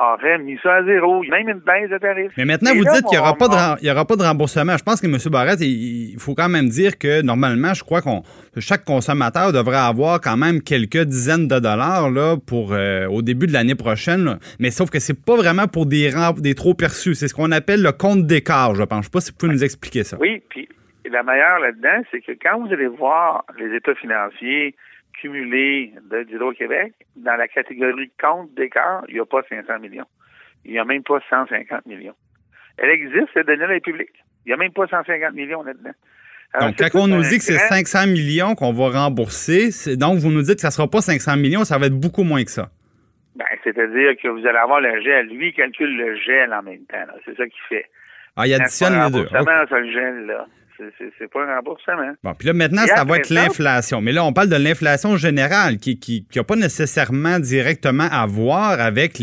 aurait 0.00 0.38
mis 0.38 0.58
ça 0.62 0.76
à 0.76 0.84
zéro, 0.84 1.22
même 1.22 1.48
une 1.48 1.60
baisse 1.60 1.90
de 1.90 1.98
tarifs. 1.98 2.32
Mais 2.36 2.44
maintenant, 2.44 2.72
Et 2.72 2.78
vous 2.78 2.84
là, 2.84 2.92
dites 2.94 3.06
qu'il 3.06 3.18
n'y 3.18 3.22
aura, 3.22 3.34
pas 3.34 3.48
de, 3.48 3.90
aura 3.90 4.04
pas 4.04 4.16
de 4.16 4.22
remboursement. 4.22 4.76
Je 4.76 4.82
pense 4.82 5.00
que 5.00 5.06
M. 5.06 5.16
Barrette, 5.30 5.60
il, 5.60 6.16
faut 6.18 6.34
quand 6.34 6.48
même 6.48 6.68
dire 6.68 6.98
que 6.98 7.22
normalement, 7.22 7.74
je 7.74 7.84
crois 7.84 8.00
qu'on 8.00 8.22
chaque 8.58 8.84
consommateur 8.84 9.52
devrait 9.52 9.76
avoir 9.76 10.20
quand 10.20 10.36
même 10.36 10.62
quelques 10.62 11.04
dizaines 11.04 11.48
de 11.48 11.58
dollars 11.58 12.10
là, 12.10 12.36
pour 12.36 12.72
euh, 12.72 13.06
au 13.08 13.22
début 13.22 13.46
de 13.46 13.52
l'année 13.52 13.74
prochaine. 13.74 14.24
Là. 14.24 14.38
Mais 14.58 14.70
sauf 14.70 14.90
que 14.90 14.98
c'est 14.98 15.24
pas 15.24 15.36
vraiment 15.36 15.66
pour 15.66 15.86
des, 15.86 16.10
des 16.38 16.54
trop 16.54 16.74
perçus. 16.74 17.14
C'est 17.14 17.28
ce 17.28 17.34
qu'on 17.34 17.52
appelle 17.52 17.82
le 17.82 17.92
compte 17.92 18.26
d'écart, 18.26 18.74
je 18.74 18.82
pense. 18.82 19.00
Je 19.00 19.04
sais 19.04 19.10
pas 19.10 19.20
si 19.20 19.32
vous 19.32 19.36
pouvez 19.38 19.52
nous 19.52 19.64
expliquer 19.64 20.04
ça. 20.04 20.16
Oui, 20.20 20.42
puis 20.48 20.68
la 21.10 21.22
meilleure 21.22 21.58
là-dedans, 21.58 22.02
c'est 22.10 22.20
que 22.20 22.32
quand 22.32 22.60
vous 22.60 22.72
allez 22.72 22.86
voir 22.86 23.44
les 23.58 23.74
états 23.74 23.94
financiers 23.94 24.74
cumulé 25.20 25.92
d'Hydro-Québec, 26.10 26.94
dans 27.16 27.36
la 27.36 27.48
catégorie 27.48 28.10
compte 28.20 28.52
d'écart, 28.54 29.04
il 29.08 29.14
n'y 29.14 29.20
a 29.20 29.26
pas 29.26 29.42
500 29.48 29.78
millions. 29.80 30.06
Il 30.64 30.72
n'y 30.72 30.78
a 30.78 30.84
même 30.84 31.02
pas 31.02 31.20
150 31.28 31.86
millions. 31.86 32.14
Elle 32.78 32.90
existe, 32.90 33.28
cette 33.34 33.46
donnée-là 33.46 33.76
est 33.76 33.80
publique. 33.80 34.12
Il 34.44 34.48
n'y 34.48 34.54
a 34.54 34.56
même 34.56 34.72
pas 34.72 34.86
150 34.86 35.34
millions 35.34 35.62
là-dedans. 35.62 35.92
donc, 36.60 36.76
quand 36.78 37.00
on 37.00 37.08
nous 37.08 37.22
dit 37.22 37.38
que 37.38 37.44
c'est 37.44 37.58
500 37.58 38.06
millions 38.08 38.54
qu'on 38.54 38.72
va 38.72 38.88
rembourser, 38.90 39.70
donc 39.96 40.18
vous 40.18 40.30
nous 40.30 40.42
dites 40.42 40.56
que 40.56 40.60
ça 40.62 40.68
ne 40.68 40.72
sera 40.72 40.88
pas 40.88 41.00
500 41.00 41.36
millions, 41.36 41.64
ça 41.64 41.78
va 41.78 41.86
être 41.86 41.98
beaucoup 41.98 42.24
moins 42.24 42.44
que 42.44 42.50
ça. 42.50 42.70
Ben, 43.36 43.46
c'est-à-dire 43.62 44.16
que 44.20 44.28
vous 44.28 44.46
allez 44.46 44.58
avoir 44.58 44.80
le 44.80 45.00
gel. 45.02 45.28
Lui, 45.28 45.48
il 45.48 45.52
calcule 45.54 45.96
le 45.96 46.16
gel 46.16 46.52
en 46.52 46.62
même 46.62 46.84
temps. 46.86 46.98
C'est 47.24 47.36
ça 47.36 47.44
qu'il 47.44 47.62
fait. 47.68 47.86
Ah, 48.36 48.46
il 48.46 48.54
additionne 48.54 48.94
les 48.94 49.10
deux. 49.10 49.26
Okay. 49.26 49.80
le 49.80 49.92
gel, 49.92 50.26
là. 50.26 50.46
C'est 51.18 51.30
pas 51.30 51.44
un 51.44 51.56
remboursement. 51.56 52.12
Bon, 52.22 52.34
puis 52.34 52.46
là, 52.46 52.54
maintenant, 52.54 52.86
ça 52.86 53.04
va 53.04 53.18
être 53.18 53.30
l'inflation. 53.30 54.00
Mais 54.00 54.12
là, 54.12 54.24
on 54.24 54.32
parle 54.32 54.48
de 54.48 54.56
l'inflation 54.56 55.16
générale 55.16 55.78
qui 55.78 55.94
n'a 55.94 56.00
qui, 56.00 56.26
qui 56.30 56.42
pas 56.42 56.56
nécessairement 56.56 57.38
directement 57.38 58.08
à 58.10 58.26
voir 58.26 58.80
avec 58.80 59.18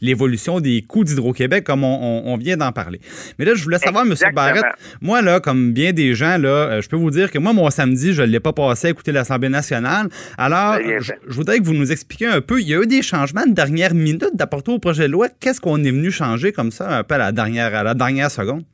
l'évolution 0.00 0.60
des 0.60 0.82
coûts 0.82 1.04
d'Hydro-Québec, 1.04 1.64
comme 1.64 1.84
on, 1.84 2.22
on, 2.26 2.36
vient 2.36 2.56
d'en 2.56 2.72
parler. 2.72 3.00
Mais 3.38 3.44
là, 3.44 3.54
je 3.54 3.62
voulais 3.62 3.78
savoir, 3.78 4.04
M. 4.04 4.14
Barrett, 4.32 4.64
moi, 5.00 5.22
là, 5.22 5.40
comme 5.40 5.72
bien 5.72 5.92
des 5.92 6.14
gens, 6.14 6.38
là, 6.38 6.48
euh, 6.48 6.82
je 6.82 6.88
peux 6.88 6.96
vous 6.96 7.10
dire 7.10 7.30
que 7.30 7.38
moi, 7.38 7.52
mon 7.52 7.68
samedi, 7.70 8.12
je 8.12 8.22
ne 8.22 8.26
l'ai 8.26 8.40
pas 8.40 8.52
passé 8.52 8.88
à 8.88 8.90
écouter 8.90 9.12
l'Assemblée 9.12 9.48
nationale. 9.48 10.08
Alors, 10.38 10.76
je, 10.80 11.02
je, 11.02 11.34
voudrais 11.34 11.58
que 11.58 11.64
vous 11.64 11.74
nous 11.74 11.90
expliquiez 11.92 12.28
un 12.28 12.40
peu. 12.40 12.60
Il 12.60 12.68
y 12.68 12.74
a 12.74 12.82
eu 12.82 12.86
des 12.86 13.02
changements 13.02 13.46
de 13.46 13.52
dernière 13.52 13.94
minute 13.94 14.30
d'apporter 14.34 14.72
au 14.72 14.78
projet 14.78 15.06
de 15.06 15.12
loi. 15.12 15.28
Qu'est-ce 15.40 15.60
qu'on 15.60 15.82
est 15.82 15.90
venu 15.90 16.10
changer 16.10 16.52
comme 16.52 16.70
ça, 16.70 16.98
un 16.98 17.04
peu 17.04 17.16
à 17.16 17.18
la 17.18 17.32
dernière, 17.32 17.74
à 17.74 17.82
la 17.82 17.94
dernière 17.94 18.30
seconde? 18.30 18.64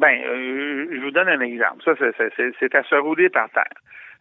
Ben, 0.00 0.18
euh, 0.24 0.86
je 0.90 0.98
vous 0.98 1.10
donne 1.10 1.28
un 1.28 1.40
exemple. 1.40 1.82
Ça, 1.84 1.92
c'est 2.58 2.74
à 2.74 2.82
se 2.84 2.94
rouler 2.94 3.28
par 3.28 3.50
terre. 3.50 3.64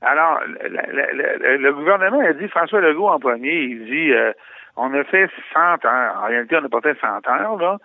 Alors, 0.02 0.42
le, 0.46 1.58
le, 1.58 1.74
gouvernement 1.74 2.20
a 2.20 2.34
dit, 2.34 2.50
François 2.50 2.82
Legault 2.82 3.08
en 3.08 3.18
premier, 3.18 3.62
il 3.62 3.86
dit, 3.86 4.12
euh, 4.12 4.34
on 4.76 4.94
a 4.94 5.06
fait 5.06 5.30
100 5.54 5.86
heures. 5.86 6.22
En 6.22 6.28
réalité, 6.28 6.58
on 6.62 6.68
pas 6.68 6.82
fait 6.82 7.00
100 7.00 7.26
heures, 7.30 7.58
là. 7.58 7.78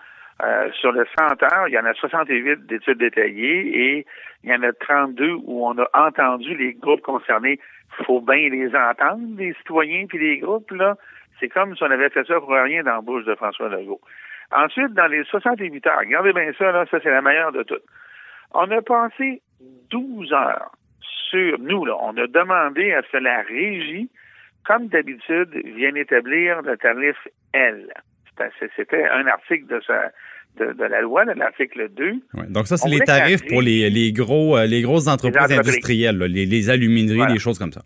Euh, 0.43 0.69
sur 0.73 0.91
les 0.91 1.05
100 1.17 1.41
heures, 1.45 1.69
il 1.69 1.75
y 1.75 1.79
en 1.79 1.85
a 1.85 1.95
68 1.95 2.67
d'études 2.67 2.99
détaillées 2.99 3.99
et 3.99 4.07
il 4.43 4.51
y 4.51 4.55
en 4.55 4.63
a 4.65 4.73
32 4.73 5.39
où 5.45 5.65
on 5.65 5.79
a 5.79 5.89
entendu 5.95 6.57
les 6.57 6.73
groupes 6.73 7.03
concernés. 7.03 7.61
Il 8.01 8.05
faut 8.07 8.21
bien 8.21 8.49
les 8.49 8.75
entendre, 8.75 9.23
les 9.39 9.55
citoyens 9.55 10.07
puis 10.09 10.19
les 10.19 10.39
groupes, 10.39 10.73
là. 10.73 10.97
C'est 11.39 11.49
comme 11.49 11.77
si 11.77 11.83
on 11.85 11.91
avait 11.93 12.11
fait 12.11 12.27
ça 12.27 12.41
pour 12.41 12.51
rien 12.51 12.83
dans 12.83 12.97
la 12.97 13.01
bouche 13.01 13.25
de 13.25 13.37
François 13.37 13.69
Legault. 13.69 14.01
Ensuite, 14.53 14.93
dans 14.95 15.07
les 15.07 15.25
68 15.25 15.87
heures, 15.87 15.99
regardez 15.99 16.33
bien 16.33 16.51
ça, 16.59 16.73
là, 16.73 16.85
ça 16.91 16.99
c'est 17.03 17.11
la 17.11 17.23
meilleure 17.23 17.53
de 17.53 17.63
toutes. 17.63 17.83
On 18.53 18.71
a 18.71 18.83
passé 18.83 19.43
12 19.91 20.33
heures 20.33 20.71
sur, 21.31 21.59
nous, 21.59 21.85
là, 21.85 21.97
on 22.01 22.17
a 22.17 22.27
demandé 22.27 22.93
à 22.93 23.03
ce 23.03 23.13
que 23.13 23.17
la 23.19 23.43
régie, 23.43 24.09
comme 24.65 24.89
d'habitude, 24.89 25.51
vienne 25.77 25.97
établir 25.97 26.63
le 26.63 26.77
tarif 26.77 27.17
L. 27.53 27.93
C'était 28.77 29.05
un 29.05 29.27
article 29.27 29.67
de, 29.67 29.81
sa, 29.87 30.11
de, 30.59 30.73
de, 30.73 30.85
la 30.85 31.01
loi, 31.03 31.25
de 31.25 31.33
l'article 31.33 31.89
2. 31.91 32.05
Ouais, 32.35 32.47
donc 32.49 32.67
ça, 32.67 32.77
c'est 32.77 32.89
les 32.89 33.01
tarifs 33.01 33.47
pour 33.47 33.63
les, 33.63 33.91
les, 33.91 34.13
gros, 34.13 34.57
euh, 34.57 34.67
les 34.67 34.83
grosses 34.83 35.07
entreprises, 35.07 35.49
les 35.49 35.55
entreprises. 35.55 35.75
industrielles, 35.75 36.19
là, 36.19 36.27
les, 36.27 36.47
les, 36.47 36.71
alumineries, 36.71 37.17
voilà. 37.17 37.33
des 37.33 37.39
choses 37.39 37.59
comme 37.59 37.73
ça. 37.73 37.83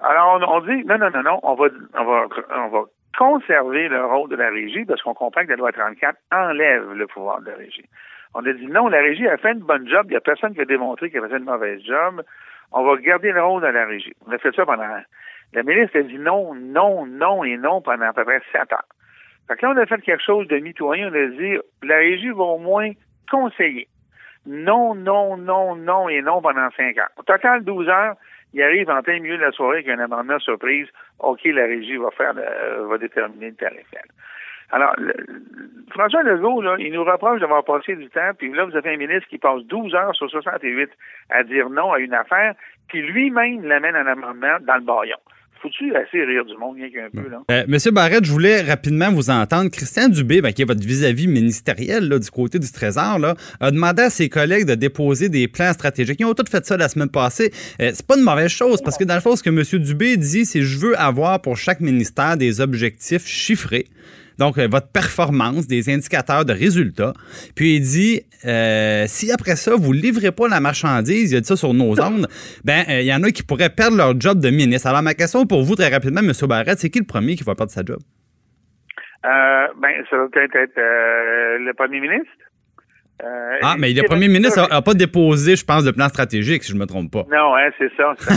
Alors, 0.00 0.40
on, 0.40 0.56
on, 0.56 0.60
dit, 0.60 0.84
non, 0.86 0.98
non, 0.98 1.10
non, 1.10 1.22
non, 1.22 1.40
on 1.42 1.54
va, 1.54 1.66
on 1.98 2.04
va, 2.04 2.26
on 2.56 2.68
va 2.68 2.84
conserver 3.18 3.88
le 3.88 4.06
rôle 4.06 4.30
de 4.30 4.36
la 4.36 4.48
régie 4.48 4.84
parce 4.84 5.02
qu'on 5.02 5.12
comprend 5.12 5.42
que 5.42 5.50
la 5.50 5.56
loi 5.56 5.72
34 5.72 6.16
enlève 6.30 6.92
le 6.92 7.06
pouvoir 7.08 7.40
de 7.40 7.50
la 7.50 7.56
régie. 7.56 7.84
On 8.34 8.46
a 8.46 8.52
dit 8.52 8.66
non, 8.68 8.86
la 8.86 9.00
régie 9.00 9.26
a 9.26 9.36
fait 9.36 9.52
une 9.52 9.58
bonne 9.58 9.88
job, 9.88 10.06
il 10.06 10.10
n'y 10.10 10.16
a 10.16 10.20
personne 10.20 10.54
qui 10.54 10.60
a 10.60 10.64
démontré 10.64 11.10
qu'elle 11.10 11.22
faisait 11.22 11.38
une 11.38 11.44
mauvaise 11.44 11.82
job. 11.84 12.22
On 12.70 12.84
va 12.84 12.96
garder 12.98 13.32
le 13.32 13.42
rôle 13.42 13.62
de 13.62 13.66
la 13.66 13.86
régie. 13.86 14.12
On 14.24 14.30
a 14.30 14.38
fait 14.38 14.54
ça 14.54 14.64
pendant. 14.64 14.84
La 15.52 15.62
ministre 15.64 15.98
a 15.98 16.02
dit 16.02 16.18
non, 16.18 16.54
non, 16.54 17.06
non 17.06 17.42
et 17.42 17.56
non 17.56 17.82
pendant 17.82 18.06
à 18.06 18.12
peu 18.12 18.24
près 18.24 18.40
sept 18.52 18.72
ans. 18.72 18.86
Fait 19.48 19.56
que 19.56 19.66
là, 19.66 19.72
on 19.74 19.78
a 19.78 19.86
fait 19.86 20.00
quelque 20.02 20.22
chose 20.22 20.46
de 20.46 20.58
mitoyen. 20.58 21.10
On 21.10 21.14
a 21.14 21.26
dit 21.26 21.56
la 21.82 21.96
régie 21.96 22.28
va 22.28 22.44
au 22.44 22.58
moins 22.58 22.92
conseiller. 23.28 23.88
Non, 24.46 24.94
non, 24.94 25.36
non, 25.36 25.74
non 25.74 26.08
et 26.08 26.22
non 26.22 26.40
pendant 26.40 26.70
cinq 26.76 26.98
ans. 26.98 27.10
Au 27.16 27.22
total, 27.24 27.64
12 27.64 27.88
heures, 27.88 28.14
il 28.54 28.62
arrive 28.62 28.88
en 28.90 29.02
plein 29.02 29.20
milieu 29.20 29.36
de 29.36 29.42
la 29.42 29.52
soirée 29.52 29.78
avec 29.78 29.88
un 29.88 29.98
amendement 29.98 30.38
surprise. 30.38 30.86
OK, 31.18 31.40
la 31.44 31.66
régie 31.66 31.96
va 31.96 32.10
faire, 32.10 32.34
euh, 32.36 32.86
va 32.88 32.98
déterminer 32.98 33.50
le 33.50 33.56
tarif. 33.56 33.86
Alors, 34.70 34.94
le, 34.98 35.14
François 35.90 36.22
Legault, 36.22 36.60
là, 36.60 36.76
il 36.78 36.92
nous 36.92 37.04
reproche 37.04 37.40
d'avoir 37.40 37.64
passé 37.64 37.96
du 37.96 38.08
temps, 38.10 38.32
puis 38.36 38.52
là, 38.52 38.64
vous 38.64 38.76
avez 38.76 38.94
un 38.94 38.96
ministre 38.96 39.28
qui 39.28 39.38
passe 39.38 39.62
12 39.64 39.94
heures 39.94 40.14
sur 40.14 40.30
68 40.30 40.90
à 41.30 41.42
dire 41.42 41.70
non 41.70 41.92
à 41.92 41.98
une 41.98 42.14
affaire, 42.14 42.54
puis 42.88 43.02
lui-même 43.02 43.64
l'amène 43.64 43.96
un 43.96 44.06
amendement 44.06 44.58
dans 44.60 44.76
le 44.76 44.82
baillon. 44.82 45.16
Faut-tu 45.62 45.94
assez 45.94 46.24
rire 46.24 46.44
du 46.44 46.56
monde, 46.56 46.76
rien 46.76 46.90
qu'un 46.90 47.10
peu, 47.10 47.28
là? 47.28 47.42
Euh, 47.50 47.64
Monsieur 47.68 47.90
Barrette, 47.90 48.24
je 48.24 48.32
voulais 48.32 48.62
rapidement 48.62 49.10
vous 49.12 49.30
entendre. 49.30 49.70
Christian 49.70 50.08
Dubé, 50.08 50.40
ben, 50.40 50.52
qui 50.52 50.62
est 50.62 50.64
votre 50.64 50.84
vis-à-vis 50.84 51.26
ministériel 51.26 52.08
du 52.08 52.30
côté 52.30 52.58
du 52.58 52.70
Trésor, 52.70 53.18
a 53.60 53.70
demandé 53.70 54.02
à 54.02 54.10
ses 54.10 54.28
collègues 54.28 54.66
de 54.66 54.74
déposer 54.74 55.28
des 55.28 55.48
plans 55.48 55.72
stratégiques. 55.72 56.20
Ils 56.20 56.26
ont 56.26 56.34
tous 56.34 56.50
fait 56.50 56.64
ça 56.64 56.76
la 56.76 56.88
semaine 56.88 57.10
passée. 57.10 57.52
Euh, 57.80 57.90
c'est 57.94 58.06
pas 58.06 58.16
une 58.16 58.24
mauvaise 58.24 58.50
chose, 58.50 58.80
parce 58.82 58.96
que 58.96 59.04
dans 59.04 59.14
le 59.14 59.20
fond, 59.20 59.36
ce 59.36 59.42
que 59.42 59.50
M. 59.50 59.62
Dubé 59.82 60.16
dit, 60.16 60.44
c'est 60.44 60.62
je 60.62 60.78
veux 60.78 60.98
avoir 60.98 61.40
pour 61.40 61.56
chaque 61.56 61.80
ministère 61.80 62.36
des 62.36 62.60
objectifs 62.60 63.26
chiffrés. 63.26 63.86
Donc, 64.38 64.58
euh, 64.58 64.68
votre 64.70 64.90
performance, 64.92 65.66
des 65.66 65.92
indicateurs 65.92 66.44
de 66.44 66.52
résultats. 66.52 67.12
Puis 67.56 67.76
il 67.76 67.80
dit, 67.80 68.22
euh, 68.46 69.04
si 69.06 69.32
après 69.32 69.56
ça, 69.56 69.74
vous 69.76 69.94
ne 69.94 70.00
livrez 70.00 70.32
pas 70.32 70.48
la 70.48 70.60
marchandise, 70.60 71.32
il 71.32 71.36
a 71.36 71.40
dit 71.40 71.46
ça 71.46 71.56
sur 71.56 71.74
nos 71.74 72.00
ondes, 72.00 72.28
ben 72.64 72.84
euh, 72.88 73.00
il 73.00 73.06
y 73.06 73.14
en 73.14 73.22
a 73.22 73.30
qui 73.30 73.42
pourraient 73.42 73.70
perdre 73.70 73.96
leur 73.96 74.18
job 74.18 74.40
de 74.40 74.50
ministre. 74.50 74.86
Alors, 74.88 75.02
ma 75.02 75.14
question 75.14 75.46
pour 75.46 75.62
vous, 75.62 75.74
très 75.74 75.88
rapidement, 75.88 76.20
M. 76.20 76.32
Barrette, 76.48 76.78
c'est 76.78 76.90
qui 76.90 77.00
le 77.00 77.04
premier 77.04 77.34
qui 77.34 77.44
va 77.44 77.54
perdre 77.54 77.72
sa 77.72 77.82
job? 77.84 77.98
Euh, 79.26 79.66
ben, 79.82 80.04
ça 80.08 80.16
va 80.16 80.28
peut-être 80.28 80.54
être 80.54 80.78
euh, 80.78 81.58
le 81.58 81.72
premier 81.74 82.00
ministre. 82.00 82.30
Euh, 83.24 83.58
Ah, 83.62 83.74
mais 83.78 83.92
le 83.92 84.02
premier 84.04 84.28
ministre 84.28 84.68
n'a 84.70 84.82
pas 84.82 84.94
déposé, 84.94 85.56
je 85.56 85.64
pense, 85.64 85.84
de 85.84 85.90
plan 85.90 86.08
stratégique, 86.08 86.62
si 86.62 86.70
je 86.72 86.76
ne 86.76 86.80
me 86.80 86.86
trompe 86.86 87.10
pas. 87.12 87.24
Non, 87.30 87.56
hein, 87.56 87.70
c'est 87.78 87.90
ça. 87.96 88.14
C'est, 88.18 88.30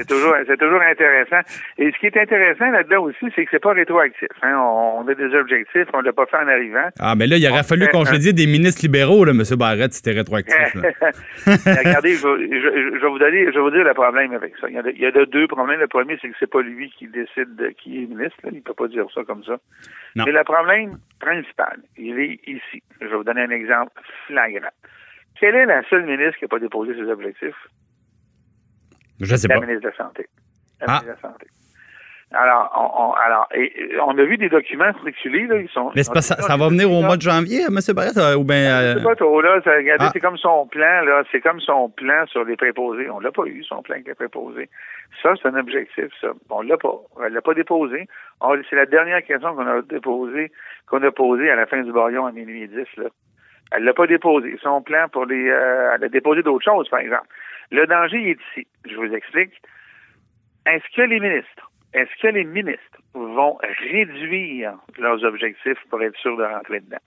euh, 0.00 0.04
toujours, 0.08 0.34
toujours 0.58 0.80
intéressant. 0.82 1.40
Et 1.78 1.90
ce 1.90 1.98
qui 1.98 2.06
est 2.06 2.16
intéressant 2.16 2.70
là-dedans 2.70 3.02
aussi, 3.02 3.26
c'est 3.34 3.44
que 3.44 3.50
c'est 3.50 3.58
pas 3.62 3.72
rétroactif. 3.72 4.28
Hein. 4.42 4.54
On, 4.56 5.02
on 5.04 5.08
a 5.08 5.14
des 5.14 5.34
objectifs, 5.34 5.86
on 5.92 6.00
l'a 6.00 6.12
pas 6.12 6.26
fait 6.26 6.36
en 6.36 6.48
arrivant. 6.48 6.88
Ah, 7.00 7.14
mais 7.16 7.26
là, 7.26 7.36
il 7.36 7.46
aurait 7.48 7.64
fallu 7.64 7.88
congédier 7.88 8.32
des 8.32 8.46
ministres 8.46 8.82
libéraux, 8.82 9.24
là, 9.24 9.32
M. 9.32 9.42
Barrette, 9.58 9.92
c'était 9.94 10.12
rétroactif. 10.12 10.74
là. 10.74 10.90
Regardez, 11.66 12.14
je, 12.14 12.26
vais- 12.28 12.60
je- 12.60 12.96
je 12.96 13.00
vais 13.02 13.08
vous 13.08 13.18
donner, 13.18 13.46
je 13.46 13.50
vais 13.52 13.60
vous 13.60 13.70
dire 13.70 13.84
le 13.84 13.94
problème 13.94 14.32
avec 14.32 14.52
ça. 14.60 14.68
Il 14.68 14.74
y 14.74 14.78
a, 14.78 14.82
de- 14.82 14.90
il 14.94 15.00
y 15.00 15.06
a 15.06 15.10
de 15.10 15.24
deux 15.24 15.46
problèmes. 15.48 15.80
Le 15.80 15.88
premier, 15.88 16.16
c'est 16.20 16.28
que 16.28 16.34
c'est 16.38 16.50
pas 16.50 16.62
lui 16.62 16.92
qui 16.98 17.06
décide 17.08 17.56
de 17.56 17.68
qui 17.82 17.96
est 18.02 18.06
ministre. 18.06 18.36
Là. 18.44 18.50
Il 18.52 18.62
peut 18.62 18.74
pas 18.74 18.88
dire 18.88 19.04
ça 19.14 19.22
comme 19.26 19.42
ça. 19.44 19.56
Non. 20.16 20.24
Mais 20.24 20.32
le 20.32 20.42
problème 20.44 20.98
principal, 21.20 21.80
il 21.96 22.18
est 22.18 22.40
ici. 22.46 22.82
Je 23.00 23.06
vais 23.06 23.16
vous 23.16 23.24
donner 23.24 23.42
un 23.42 23.50
exemple 23.50 23.92
flagrant. 24.26 24.68
Quelle 25.38 25.54
est 25.54 25.66
la 25.66 25.82
seule 25.88 26.04
ministre 26.04 26.36
qui 26.38 26.44
n'a 26.44 26.48
pas 26.48 26.58
déposé 26.58 26.94
ses 26.94 27.02
objectifs? 27.10 27.54
Je 29.20 29.36
sais 29.36 29.48
La 29.48 29.54
pas. 29.60 29.66
ministre 29.66 29.82
de 29.84 29.88
la 29.88 29.96
Santé. 29.96 30.26
La 30.80 30.86
Ah. 30.86 30.90
ministre 31.00 31.06
de 31.06 31.10
la 31.10 31.20
Santé. 31.32 31.46
Alors, 32.32 32.70
on, 32.76 33.02
on- 33.08 33.12
alors 33.14 33.48
et, 33.54 33.72
et 33.94 34.00
on 34.00 34.16
a 34.16 34.22
vu 34.24 34.36
des 34.36 34.48
documents 34.48 34.92
circuler, 35.02 35.46
là, 35.48 35.56
ils 35.56 35.68
sont... 35.70 35.90
Mais 35.96 36.02
pas 36.12 36.22
ça, 36.22 36.36
ça 36.36 36.56
va 36.56 36.68
venir 36.68 36.90
au 36.90 37.02
mois 37.02 37.16
de 37.16 37.22
janvier, 37.22 37.62
M. 37.68 37.78
Barrette, 37.92 38.16
euh, 38.18 38.36
ou 38.36 38.44
bien... 38.44 38.94
C'est 38.96 39.02
pas 39.02 39.16
trop 39.16 39.40
là, 39.40 39.60
ça, 39.64 39.72
regardez, 39.74 40.04
Ah. 40.06 40.10
c'est 40.12 40.20
comme 40.20 40.36
son 40.36 40.66
plan, 40.68 41.02
là, 41.02 41.24
c'est 41.32 41.40
comme 41.40 41.58
son 41.60 41.88
plan 41.90 42.24
sur 42.26 42.44
les 42.44 42.54
préposés. 42.56 43.10
On 43.10 43.18
l'a 43.18 43.32
pas 43.32 43.44
eu, 43.46 43.64
son 43.64 43.82
plan 43.82 43.94
avec 43.94 44.06
les 44.06 44.14
préposés. 44.14 44.68
Ça, 45.22 45.32
c'est 45.42 45.48
un 45.48 45.56
objectif, 45.56 46.06
ça. 46.20 46.28
On 46.50 46.62
l'a 46.62 46.76
pas. 46.76 46.94
Elle 47.26 47.32
l'a 47.32 47.42
pas 47.42 47.54
déposé. 47.54 48.06
On- 48.40 48.54
C'est 48.70 48.76
la 48.76 48.86
dernière 48.86 49.24
question 49.24 49.54
qu'on 49.56 49.66
a 49.66 49.82
déposée, 49.82 50.52
qu'on 50.88 51.02
a 51.02 51.10
posée 51.10 51.50
à 51.50 51.56
la 51.56 51.66
fin 51.66 51.82
du 51.82 51.90
barion 51.92 52.26
à 52.26 52.32
minuit 52.32 52.68
10, 52.68 52.76
là. 53.02 53.08
Elle 53.72 53.82
l'a 53.84 53.92
pas 53.94 54.06
déposé. 54.06 54.56
Son 54.62 54.82
plan 54.82 55.08
pour 55.10 55.26
les, 55.26 55.48
euh, 55.50 55.92
elle 55.96 56.04
a 56.04 56.08
déposé 56.08 56.42
d'autres 56.42 56.64
choses, 56.64 56.88
par 56.88 57.00
exemple. 57.00 57.26
Le 57.72 57.86
danger, 57.88 58.18
il 58.18 58.28
est 58.30 58.38
ici. 58.52 58.68
Je 58.88 58.94
vous 58.94 59.12
explique. 59.14 59.52
Est-ce 60.66 60.84
que 60.96 61.02
les 61.02 61.18
ministres, 61.20 61.70
est-ce 61.92 62.22
que 62.22 62.28
les 62.28 62.44
ministres 62.44 63.00
vont 63.14 63.58
réduire 63.90 64.74
leurs 64.98 65.24
objectifs 65.24 65.78
pour 65.88 66.02
être 66.02 66.16
sûrs 66.16 66.36
de 66.36 66.44
rentrer 66.44 66.80
dedans? 66.80 66.98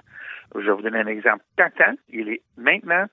Je 0.56 0.62
vais 0.62 0.72
vous 0.72 0.82
donner 0.82 1.00
un 1.00 1.08
exemple 1.08 1.44
patent. 1.56 1.98
Il 2.10 2.30
est 2.30 2.42
maintenant, 2.58 3.06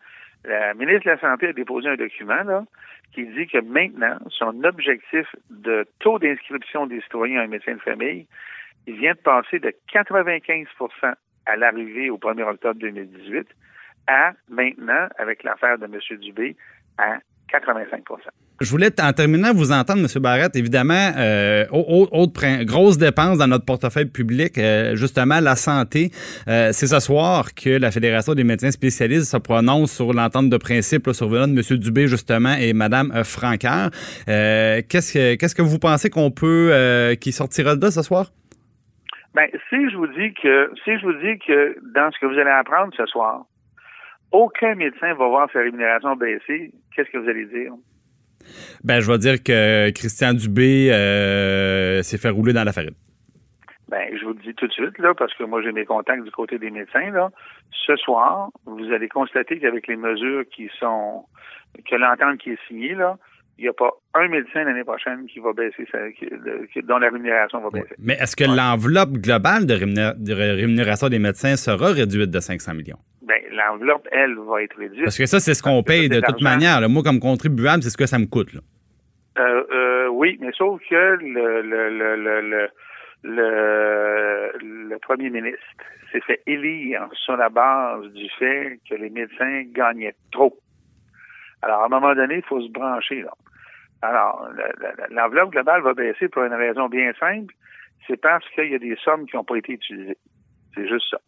la 0.45 0.75
ministre 0.75 1.05
de 1.05 1.11
la 1.11 1.19
Santé 1.19 1.49
a 1.49 1.53
déposé 1.53 1.89
un 1.89 1.97
document 1.97 2.43
là, 2.43 2.65
qui 3.12 3.27
dit 3.27 3.47
que 3.47 3.59
maintenant, 3.59 4.19
son 4.31 4.65
objectif 4.65 5.27
de 5.50 5.87
taux 6.00 6.19
d'inscription 6.19 6.87
des 6.87 7.00
citoyens 7.03 7.41
à 7.41 7.45
un 7.45 7.49
médecin 7.49 7.75
de 7.75 7.81
famille, 7.81 8.27
il 8.87 8.97
vient 8.97 9.12
de 9.12 9.19
passer 9.19 9.59
de 9.59 9.73
95% 9.93 10.67
à 11.47 11.57
l'arrivée 11.57 12.11
au 12.11 12.19
1er 12.19 12.43
octobre 12.43 12.81
2018 12.81 13.47
à 14.07 14.33
maintenant, 14.49 15.09
avec 15.19 15.43
l'affaire 15.45 15.79
de 15.79 15.85
M. 15.85 16.19
Dubé, 16.19 16.57
à 16.99 17.19
85 17.50 18.02
Je 18.61 18.71
voulais, 18.71 18.90
en 19.00 19.12
terminant, 19.12 19.52
vous 19.52 19.73
entendre, 19.73 20.00
M. 20.00 20.23
Barrette. 20.23 20.54
Évidemment, 20.57 21.12
euh, 21.16 21.64
au- 21.71 22.09
au- 22.12 22.19
autre 22.23 22.64
grosse 22.64 22.99
dépense 22.99 23.38
dans 23.38 23.47
notre 23.47 23.64
portefeuille 23.64 24.07
public, 24.07 24.57
euh, 24.59 24.95
justement, 24.97 25.40
la 25.40 25.57
santé. 25.57 26.11
Euh, 26.49 26.71
c'est 26.73 26.87
ce 26.87 27.00
soir 27.00 27.54
que 27.54 27.71
la 27.71 27.90
Fédération 27.90 28.35
des 28.35 28.45
médecins 28.45 28.71
spécialistes 28.71 29.30
se 29.30 29.37
prononce 29.37 29.92
sur 29.92 30.12
l'entente 30.12 30.49
de 30.50 30.57
principe 30.57 31.07
là, 31.07 31.12
sur 31.14 31.28
venant 31.28 31.49
de 31.49 31.52
M. 31.59 31.78
Dubé, 31.78 32.07
justement, 32.07 32.54
et 32.54 32.73
Mme 32.73 33.12
euh, 33.14 33.25
Francaire. 33.25 33.90
Euh, 34.28 34.83
qu'est-ce, 34.88 35.12
que, 35.14 35.35
qu'est-ce 35.37 35.54
que 35.54 35.62
vous 35.62 35.78
pensez 35.78 36.11
qu'on 36.11 36.30
peut, 36.30 36.71
euh, 36.73 37.14
qui 37.16 37.33
sortira 37.33 37.76
de 37.76 37.83
là 37.83 37.90
ce 37.90 38.02
soir? 38.02 38.26
Ben, 39.35 39.47
si 39.69 39.76
je 39.90 39.97
vous 39.97 40.09
dis 40.09 40.35
que, 40.42 40.71
si 40.85 40.99
je 40.99 41.02
vous 41.07 41.12
dis 41.12 41.38
que 41.47 41.76
dans 41.95 42.11
ce 42.11 42.19
que 42.21 42.26
vous 42.26 42.38
allez 42.38 42.50
apprendre 42.50 42.92
ce 42.97 43.07
soir, 43.07 43.42
aucun 44.32 44.75
médecin 44.75 45.14
va 45.14 45.28
voir 45.28 45.49
sa 45.52 45.60
rémunération 45.60 46.14
baisser, 46.16 46.73
qu'est-ce 46.95 47.10
que 47.10 47.19
vous 47.19 47.28
allez 47.28 47.47
dire? 47.47 47.73
Ben, 48.84 49.00
je 49.00 49.10
vais 49.10 49.19
dire 49.19 49.43
que 49.43 49.90
Christian 49.90 50.32
Dubé 50.34 50.90
euh, 50.93 52.02
s'est 52.02 52.19
fait 52.19 52.30
rouler 52.30 52.52
dans 52.52 52.64
la 52.64 52.73
farine. 52.73 52.95
Ben, 53.88 54.08
je 54.19 54.25
vous 54.25 54.32
le 54.34 54.40
dis 54.43 54.54
tout 54.54 54.66
de 54.69 54.73
suite, 54.73 54.99
là, 54.99 55.14
parce 55.14 55.34
que 55.34 55.43
moi, 55.45 55.60
j'ai 55.62 55.73
mes 55.73 55.84
contacts 55.84 56.23
du 56.25 56.30
côté 56.30 56.58
des 56.58 56.71
médecins, 56.71 57.10
là. 57.10 57.30
Ce 57.86 57.97
soir, 57.97 58.50
vous 58.66 58.93
allez 58.93 59.08
constater 59.08 59.58
qu'avec 59.58 59.86
les 59.88 59.97
mesures 59.97 60.45
qui 60.54 60.71
sont, 60.78 61.25
que 61.88 61.97
l'entente 61.97 62.38
qui 62.38 62.50
est 62.50 62.58
signée, 62.69 62.95
là, 62.95 63.19
il 63.58 63.62
n'y 63.64 63.69
a 63.69 63.73
pas 63.73 63.90
un 64.14 64.28
médecin 64.28 64.64
l'année 64.64 64.84
prochaine 64.84 65.26
qui 65.26 65.38
va 65.40 65.52
baisser, 65.52 65.86
sa, 65.93 65.99
qui- 66.12 66.82
dont 66.82 66.99
la 66.99 67.08
rémunération 67.10 67.60
va 67.60 67.69
baisser. 67.71 67.95
Mais 67.99 68.14
est-ce 68.14 68.34
que 68.36 68.45
l'enveloppe 68.45 69.12
globale 69.19 69.66
de 69.66 70.32
rémunération 70.32 71.08
des 71.08 71.19
médecins 71.19 71.56
sera 71.56 71.93
réduite 71.93 72.30
de 72.30 72.40
500 72.40 72.75
millions? 72.75 72.99
Ben, 73.30 73.43
l'enveloppe, 73.52 74.08
elle, 74.10 74.34
va 74.38 74.60
être 74.64 74.76
réduite. 74.76 75.04
Parce 75.04 75.16
que 75.16 75.26
ça, 75.26 75.38
c'est 75.38 75.54
ce 75.54 75.62
qu'on 75.62 75.84
paye 75.84 76.08
de 76.08 76.21
toute 76.21 76.43
manière. 76.43 76.80
là. 76.80 76.88
Moi, 76.88 77.04
comme 77.04 77.21
contribuable, 77.21 77.80
c'est 77.84 77.90
ce 77.90 77.97
que 77.97 78.06
ça 78.06 78.19
me 78.19 78.26
coûte. 78.26 78.52
là. 78.54 78.60
Euh, 79.38 79.62
euh, 79.73 80.08
oui, 80.08 80.36
mais 80.40 80.50
sauf 80.58 80.80
que 80.90 81.16
le, 83.23 84.99
premier 84.99 85.30
ministre 85.30 85.60
s'est 86.10 86.21
fait 86.23 86.43
élire 86.47 87.08
sur 87.12 87.36
la 87.36 87.49
base 87.49 88.04
du 88.12 88.28
fait 88.38 88.80
que 88.88 88.97
les 88.97 89.10
médecins 89.10 89.62
gagnaient 89.73 90.16
trop. 90.32 90.58
Alors, 91.62 91.82
à 91.82 91.86
un 91.86 91.88
moment 91.88 92.14
donné, 92.14 92.36
il 92.38 92.43
faut 92.43 92.60
se 92.60 92.71
brancher. 92.73 93.23
Là. 93.23 93.30
Alors, 94.02 94.49
le- 94.52 94.73
le- 94.80 95.14
l'enveloppe 95.14 95.52
globale 95.52 95.82
va 95.82 95.95
baisser 95.95 96.28
pour 96.28 96.43
une 96.43 96.54
raison 96.54 96.88
bien 96.88 97.12
simple. 97.21 97.54
C'est 98.08 98.21
parce 98.21 98.45
qu'il 98.54 98.71
y 98.73 98.75
a 98.75 98.78
des 98.78 98.97
sommes 99.04 99.26
qui 99.26 99.36
n'ont 99.36 99.45
pas 99.45 99.56
été 99.56 99.75
utilisées. 99.75 100.16
C'est 100.75 100.88
juste 100.88 101.06
ça. 101.10 101.19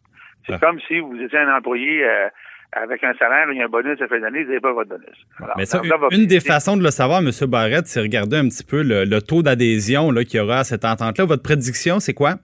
C'est 0.47 0.53
Ah. 0.53 0.57
comme 0.59 0.79
si 0.87 0.99
vous 0.99 1.15
étiez 1.21 1.39
un 1.39 1.55
employé 1.57 2.03
euh, 2.05 2.27
avec 2.73 3.03
un 3.03 3.13
salaire, 3.13 3.47
a 3.47 3.63
un 3.65 3.67
bonus 3.69 4.01
à 4.01 4.07
fin 4.07 4.19
d'année, 4.19 4.43
vous 4.43 4.49
n'avez 4.49 4.59
pas 4.59 4.73
votre 4.73 4.89
bonus. 4.89 5.07
Alors, 5.39 5.53
Mais 5.57 5.65
ça, 5.65 5.81
une 6.11 6.25
des 6.25 6.39
façons 6.39 6.75
de 6.77 6.83
le 6.83 6.91
savoir, 6.91 7.19
M. 7.19 7.29
Barrette, 7.47 7.87
c'est 7.87 8.01
regarder 8.01 8.37
un 8.37 8.47
petit 8.49 8.63
peu 8.63 8.81
le, 8.83 9.05
le 9.05 9.21
taux 9.21 9.41
d'adhésion 9.43 10.11
là, 10.11 10.23
qu'il 10.23 10.37
y 10.37 10.43
aura 10.43 10.59
à 10.59 10.63
cette 10.63 10.83
entente-là. 10.85 11.25
Votre 11.25 11.43
prédiction, 11.43 11.99
c'est 11.99 12.13
quoi? 12.13 12.35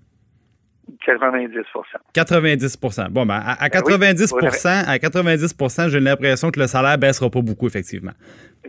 90% 1.06 1.49
90% 2.15 3.10
Bon, 3.10 3.25
ben, 3.25 3.36
à, 3.36 3.63
à 3.63 3.69
Ben 3.69 3.82
oui, 3.86 3.93
90 3.99 4.65
à 4.65 4.99
90 4.99 5.56
j'ai 5.89 5.99
l'impression 5.99 6.52
que 6.52 6.60
le 6.60 6.67
salaire 6.67 6.97
baissera 6.97 7.30
pas 7.30 7.41
beaucoup, 7.41 7.67
effectivement. 7.67 8.12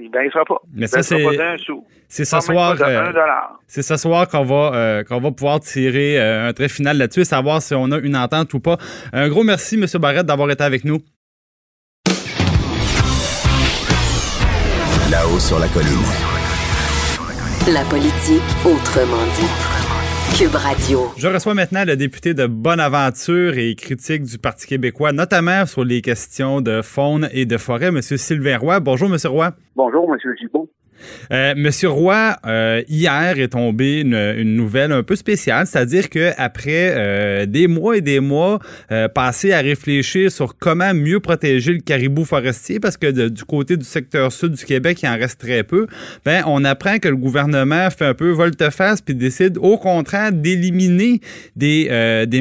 Il 0.00 0.10
baissera 0.10 0.44
pas. 0.44 0.60
Mais 0.74 0.86
ça, 0.86 1.02
c'est-. 1.02 1.24
C'est 2.12 2.24
ce 2.24 2.40
soir. 2.40 2.74
euh. 2.80 3.12
C'est 3.68 3.82
ce 3.82 3.96
soir 3.96 4.26
qu'on 4.28 4.42
va, 4.42 4.72
euh, 4.74 5.04
qu'on 5.04 5.20
va 5.20 5.30
pouvoir 5.30 5.60
tirer 5.60 6.20
euh, 6.20 6.48
un 6.48 6.52
trait 6.52 6.68
final 6.68 6.98
là-dessus 6.98 7.20
et 7.20 7.24
savoir 7.24 7.62
si 7.62 7.72
on 7.74 7.90
a 7.92 7.98
une 7.98 8.16
entente 8.16 8.52
ou 8.52 8.58
pas. 8.58 8.78
Un 9.12 9.28
gros 9.28 9.44
merci, 9.44 9.76
M. 9.76 9.86
Barrette, 10.00 10.26
d'avoir 10.26 10.50
été 10.50 10.64
avec 10.64 10.84
nous. 10.84 10.98
Là-haut 15.10 15.38
sur 15.38 15.58
la 15.60 15.68
colline. 15.68 15.88
La 17.72 17.84
politique 17.84 18.42
autrement 18.64 19.24
dit. 19.36 19.69
Cube 20.38 20.54
Radio. 20.54 21.00
Je 21.16 21.28
reçois 21.28 21.54
maintenant 21.54 21.84
le 21.84 21.96
député 21.96 22.34
de 22.34 22.46
Bonaventure 22.46 23.58
et 23.58 23.74
critique 23.74 24.22
du 24.22 24.38
Parti 24.38 24.66
québécois, 24.66 25.12
notamment 25.12 25.66
sur 25.66 25.84
les 25.84 26.02
questions 26.02 26.60
de 26.60 26.82
faune 26.82 27.28
et 27.32 27.46
de 27.46 27.56
forêt, 27.56 27.86
M. 27.88 28.00
Sylvain 28.00 28.58
Roy. 28.58 28.80
Bonjour, 28.80 29.08
M. 29.08 29.16
Roy. 29.26 29.52
Bonjour, 29.76 30.12
M. 30.12 30.18
Gibault. 30.40 30.68
Euh, 31.32 31.54
Monsieur 31.56 31.88
Roy, 31.88 32.36
euh, 32.46 32.82
hier 32.88 33.38
est 33.38 33.48
tombée 33.48 34.00
une, 34.00 34.56
nouvelle 34.56 34.92
un 34.92 35.02
peu 35.02 35.16
spéciale, 35.16 35.66
c'est-à-dire 35.66 36.10
que 36.10 36.32
après 36.36 36.92
euh, 36.94 37.46
des 37.46 37.68
mois 37.68 37.96
et 37.96 38.00
des 38.00 38.20
mois 38.20 38.58
passés 39.14 39.52
à 39.52 39.60
réfléchir 39.60 40.30
sur 40.30 40.56
comment 40.58 40.92
mieux 40.94 41.20
protéger 41.20 41.72
le 41.72 41.80
caribou 41.80 42.24
forestier, 42.24 42.80
parce 42.80 42.96
que 42.96 43.28
du 43.28 43.44
côté 43.44 43.76
du 43.76 43.84
secteur 43.84 44.32
sud 44.32 44.52
du 44.52 44.64
Québec, 44.64 45.00
il 45.02 45.08
en 45.08 45.16
reste 45.16 45.40
très 45.40 45.62
peu, 45.62 45.86
ben 46.24 46.42
on 46.46 46.64
apprend 46.64 46.98
que 46.98 47.08
le 47.08 47.16
gouvernement 47.16 47.88
fait 47.90 48.06
un 48.06 48.14
peu 48.14 48.30
volte-face 48.30 49.00
puis 49.00 49.14
décide 49.14 49.58
au 49.58 49.78
contraire 49.78 50.32
d'éliminer 50.32 51.20
des, 51.56 51.88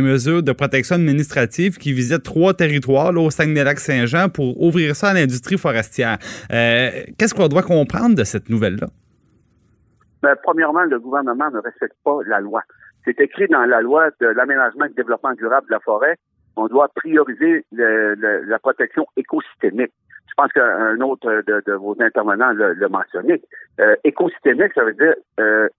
mesures 0.01 0.43
de 0.43 0.51
protection 0.51 0.95
administrative 0.95 1.77
qui 1.77 1.93
visaient 1.93 2.19
trois 2.19 2.53
territoires 2.53 3.11
là, 3.11 3.21
au 3.21 3.31
Saguenay-Lac-Saint-Jean 3.31 4.29
pour 4.29 4.61
ouvrir 4.61 4.95
ça 4.95 5.09
à 5.09 5.13
l'industrie 5.13 5.57
forestière. 5.57 6.17
Qu'est-ce 6.49 7.33
qu'on 7.33 7.47
doit 7.47 7.63
comprendre 7.63 8.15
de 8.15 8.23
cette 8.23 8.48
nouvelle-là? 8.49 8.87
Ben, 10.21 10.35
premièrement, 10.43 10.83
le 10.83 10.99
gouvernement 10.99 11.49
ne 11.49 11.59
respecte 11.59 11.95
pas 12.03 12.19
la 12.25 12.39
loi. 12.39 12.61
C'est 13.05 13.19
écrit 13.21 13.47
dans 13.47 13.65
la 13.65 13.81
loi 13.81 14.09
de 14.19 14.27
l'aménagement 14.27 14.85
et 14.85 14.89
du 14.89 14.95
développement 14.95 15.33
durable 15.33 15.67
de 15.67 15.73
la 15.73 15.79
forêt. 15.79 16.17
On 16.55 16.67
doit 16.67 16.89
prioriser 16.89 17.65
la 17.71 18.59
protection 18.59 19.07
écosystémique. 19.15 19.93
Je 20.27 20.33
pense 20.35 20.51
qu'un 20.51 20.99
autre 21.01 21.43
de, 21.47 21.73
vos 21.73 21.95
intervenants 22.01 22.51
l'a 22.51 22.89
mentionné. 22.89 23.41
Euh, 23.79 23.95
écosystémique, 24.03 24.73
ça 24.73 24.83
veut 24.83 24.93
dire 24.93 25.15
euh, 25.39 25.69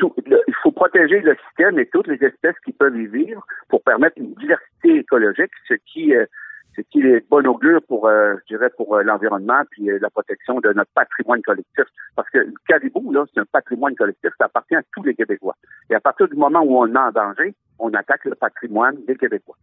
il 0.00 0.54
faut 0.62 0.72
protéger 0.72 1.20
le 1.20 1.36
système 1.46 1.78
et 1.78 1.86
toutes 1.86 2.08
les 2.08 2.22
espèces 2.24 2.58
qui 2.64 2.72
peuvent 2.72 2.96
y 2.96 3.06
vivre 3.06 3.44
pour 3.68 3.82
permettre 3.82 4.18
une 4.18 4.34
diversité 4.34 4.98
écologique, 4.98 5.52
ce 5.68 5.74
qui 5.74 6.14
euh, 6.14 6.26
ce 6.76 6.82
qui 6.82 7.00
est 7.00 7.28
bon 7.28 7.46
augure 7.46 7.80
pour, 7.82 8.06
euh, 8.06 8.34
je 8.42 8.56
dirais, 8.56 8.70
pour 8.76 8.94
euh, 8.96 9.02
l'environnement 9.02 9.62
puis 9.70 9.88
la 10.00 10.10
protection 10.10 10.60
de 10.60 10.72
notre 10.72 10.90
patrimoine 10.94 11.42
collectif. 11.42 11.84
Parce 12.16 12.28
que 12.30 12.38
le 12.38 12.54
caribou, 12.66 13.12
là, 13.12 13.24
c'est 13.32 13.40
un 13.40 13.44
patrimoine 13.44 13.94
collectif, 13.94 14.30
ça 14.38 14.46
appartient 14.46 14.76
à 14.76 14.82
tous 14.92 15.02
les 15.02 15.14
Québécois. 15.14 15.56
Et 15.90 15.94
à 15.94 16.00
partir 16.00 16.28
du 16.28 16.36
moment 16.36 16.62
où 16.62 16.78
on 16.78 16.86
est 16.86 16.98
en 16.98 17.10
danger, 17.10 17.54
on 17.78 17.92
attaque 17.94 18.24
le 18.24 18.34
patrimoine 18.34 18.96
des 19.06 19.16
Québécois. 19.16 19.56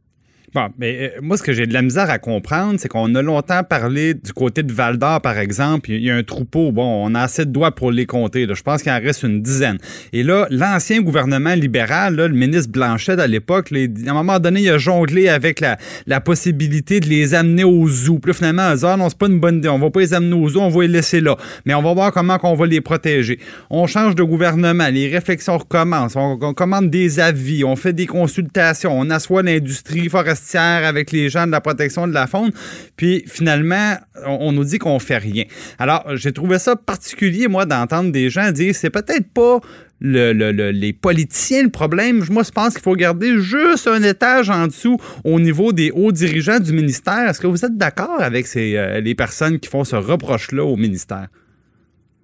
Bon, 0.54 0.68
mais 0.78 1.14
euh, 1.16 1.22
moi, 1.22 1.38
ce 1.38 1.44
que 1.44 1.54
j'ai 1.54 1.66
de 1.66 1.72
la 1.72 1.82
misère 1.82 2.10
à 2.10 2.20
comprendre, 2.20 2.78
c'est 2.78 2.90
qu'on 2.90 3.16
a 3.16 3.22
longtemps 3.22 3.64
parlé 3.64 4.14
du 4.14 4.34
côté 4.34 4.64
de 4.64 4.74
Val 4.74 4.98
d'Or, 4.98 5.22
par 5.22 5.38
exemple. 5.38 5.92
Il 5.92 6.04
y 6.04 6.12
a 6.12 6.16
un 6.16 6.24
troupeau. 6.24 6.74
Bon, 6.74 7.06
on 7.06 7.16
a 7.16 7.22
assez 7.22 7.46
de 7.46 7.52
doigts 7.52 7.72
pour 7.72 7.90
les 7.90 8.06
compter. 8.06 8.46
Je 8.54 8.62
pense 8.62 8.84
qu'il 8.84 8.92
en 8.92 9.00
reste 9.00 9.24
une 9.24 9.42
dizaine. 9.42 9.78
Et 10.12 10.24
là, 10.24 10.48
l'ancien 10.50 11.02
gouvernement 11.02 11.54
libéral, 11.54 12.18
le 12.18 12.28
ministre 12.28 12.70
Blanchet 12.70 13.18
à 13.18 13.28
l'époque, 13.28 13.72
à 13.72 14.12
un 14.12 14.14
moment 14.14 14.40
donné, 14.40 14.64
il 14.64 14.70
a 14.72 14.78
jonglé 14.78 15.30
avec 15.30 15.62
la, 15.62 16.20
possibilité 16.20 17.00
de 17.00 17.08
les 17.08 17.34
amener 17.34 17.64
au 17.64 17.88
zoo. 17.88 18.20
Puis 18.20 18.32
là, 18.32 18.34
finalement, 18.34 18.76
dit, 18.76 18.86
ah 18.86 18.98
non, 18.98 19.08
c'est 19.08 19.18
pas 19.18 19.28
une 19.28 19.40
bonne 19.40 19.60
idée. 19.60 19.70
On 19.70 19.80
va 19.80 19.90
pas 19.90 20.02
les 20.02 20.14
amener 20.14 20.36
au 20.36 20.50
zoo, 20.50 20.60
on 20.60 20.70
va 20.70 20.82
les 20.82 20.90
laisser 20.90 21.22
là. 21.22 21.38
Mais 21.66 21.74
on 21.74 21.82
va 21.82 21.94
voir 21.94 22.12
comment 22.12 22.38
on 22.44 22.56
va 22.56 22.66
les 22.66 22.82
protéger. 22.82 23.40
On 23.70 23.88
change 23.88 24.16
de 24.16 24.24
gouvernement, 24.24 24.90
les 24.90 25.08
réflexions 25.08 25.58
recommencent. 25.58 26.18
On, 26.18 26.38
on 26.42 26.54
commande 26.54 26.90
des 26.90 27.22
avis, 27.22 27.64
on 27.64 27.78
fait 27.78 27.94
des 27.94 28.06
consultations, 28.06 28.92
on 28.94 29.10
assoit 29.10 29.44
l'industrie 29.44 30.10
forestière 30.10 30.41
avec 30.56 31.12
les 31.12 31.30
gens 31.30 31.48
de 31.48 31.52
la 31.52 31.62
protection 31.62 32.08
de 32.08 32.14
la 32.14 32.28
faune. 32.28 32.52
Puis 32.98 33.24
finalement, 33.28 33.96
on, 34.26 34.52
nous 34.52 34.64
dit 34.64 34.80
qu'on 34.80 35.00
fait 35.00 35.18
rien. 35.18 35.44
Alors, 35.80 36.04
j'ai 36.16 36.32
trouvé 36.32 36.60
ça 36.60 36.76
particulier, 36.76 37.48
moi, 37.48 37.66
d'entendre 37.66 38.12
des 38.12 38.30
gens 38.30 38.52
dire 38.52 38.76
c'est 38.76 38.90
peut-être 38.90 39.32
pas 39.34 39.60
les 40.02 40.94
politiciens 40.94 41.64
le 41.64 41.70
problème. 41.70 42.22
Moi, 42.32 42.44
je 42.44 42.52
pense 42.52 42.74
qu'il 42.74 42.82
faut 42.82 42.96
garder 42.96 43.38
juste 43.38 43.88
un 43.88 44.02
étage 44.02 44.50
en 44.50 44.68
dessous 44.68 44.98
au 45.24 45.40
niveau 45.40 45.74
des 45.74 45.92
hauts 45.92 46.12
dirigeants 46.12 46.60
du 46.60 46.74
ministère. 46.74 47.30
Est-ce 47.30 47.40
que 47.40 47.48
vous 47.48 47.64
êtes 47.64 47.78
d'accord 47.78 48.22
avec 48.22 48.46
euh, 48.56 49.00
les 49.00 49.16
personnes 49.16 49.60
qui 49.60 49.70
font 49.70 49.84
ce 49.84 49.96
reproche-là 49.96 50.64
au 50.64 50.76
ministère? 50.76 51.28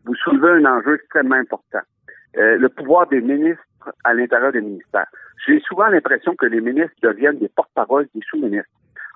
Vous 0.06 0.16
soulevez 0.16 0.66
un 0.66 0.78
enjeu 0.78 0.96
extrêmement 0.96 1.36
important. 1.36 1.80
Euh, 2.38 2.58
le 2.58 2.70
pouvoir 2.70 3.08
des 3.10 3.22
ministres 3.22 3.64
à 4.04 4.14
l'intérieur 4.14 4.52
des 4.52 4.62
ministères. 4.62 5.08
J'ai 5.46 5.60
souvent 5.62 5.88
l'impression 5.88 6.36
que 6.36 6.46
les 6.46 6.62
ministres 6.62 6.96
deviennent 7.02 7.40
des 7.40 7.50
porte-paroles 7.50 8.08
des 8.14 8.22
sous-ministres. 8.30 8.70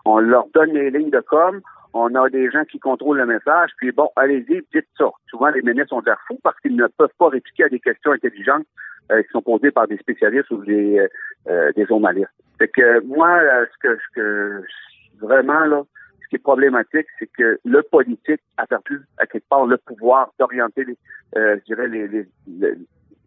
On 0.05 0.19
leur 0.19 0.47
donne 0.53 0.73
les 0.73 0.89
lignes 0.91 1.09
de 1.09 1.19
com, 1.19 1.61
on 1.93 2.15
a 2.15 2.29
des 2.29 2.49
gens 2.49 2.63
qui 2.65 2.79
contrôlent 2.79 3.17
le 3.17 3.25
message, 3.25 3.71
puis 3.77 3.91
bon, 3.91 4.09
allez-y, 4.15 4.61
dites 4.73 4.87
ça. 4.97 5.09
Souvent, 5.27 5.49
les 5.49 5.61
ministres 5.61 5.93
ont 5.93 6.01
l'air 6.05 6.19
fous 6.27 6.39
parce 6.43 6.59
qu'ils 6.59 6.75
ne 6.75 6.87
peuvent 6.87 7.13
pas 7.17 7.29
répliquer 7.29 7.65
à 7.65 7.69
des 7.69 7.79
questions 7.79 8.11
intelligentes 8.11 8.65
euh, 9.11 9.21
qui 9.23 9.29
sont 9.29 9.41
posées 9.41 9.71
par 9.71 9.87
des 9.87 9.97
spécialistes 9.97 10.49
ou 10.51 10.63
des, 10.63 10.99
euh, 10.99 11.07
euh, 11.49 11.71
des 11.75 11.85
journalistes. 11.85 12.31
Fait 12.57 12.69
que 12.69 13.01
moi, 13.01 13.39
ce 13.73 13.87
que, 13.87 13.97
ce 13.97 14.15
que 14.15 14.63
vraiment 15.19 15.65
là, 15.65 15.83
ce 16.23 16.27
qui 16.29 16.35
est 16.35 16.39
problématique, 16.39 17.07
c'est 17.19 17.29
que 17.37 17.59
le 17.65 17.81
politique 17.83 18.41
a 18.57 18.65
perdu 18.67 19.01
à 19.17 19.25
quelque 19.25 19.49
part 19.49 19.65
le 19.65 19.77
pouvoir 19.77 20.31
d'orienter, 20.39 20.85
je 21.35 21.63
dirais, 21.65 21.87
les, 21.87 22.07
les, 22.07 22.25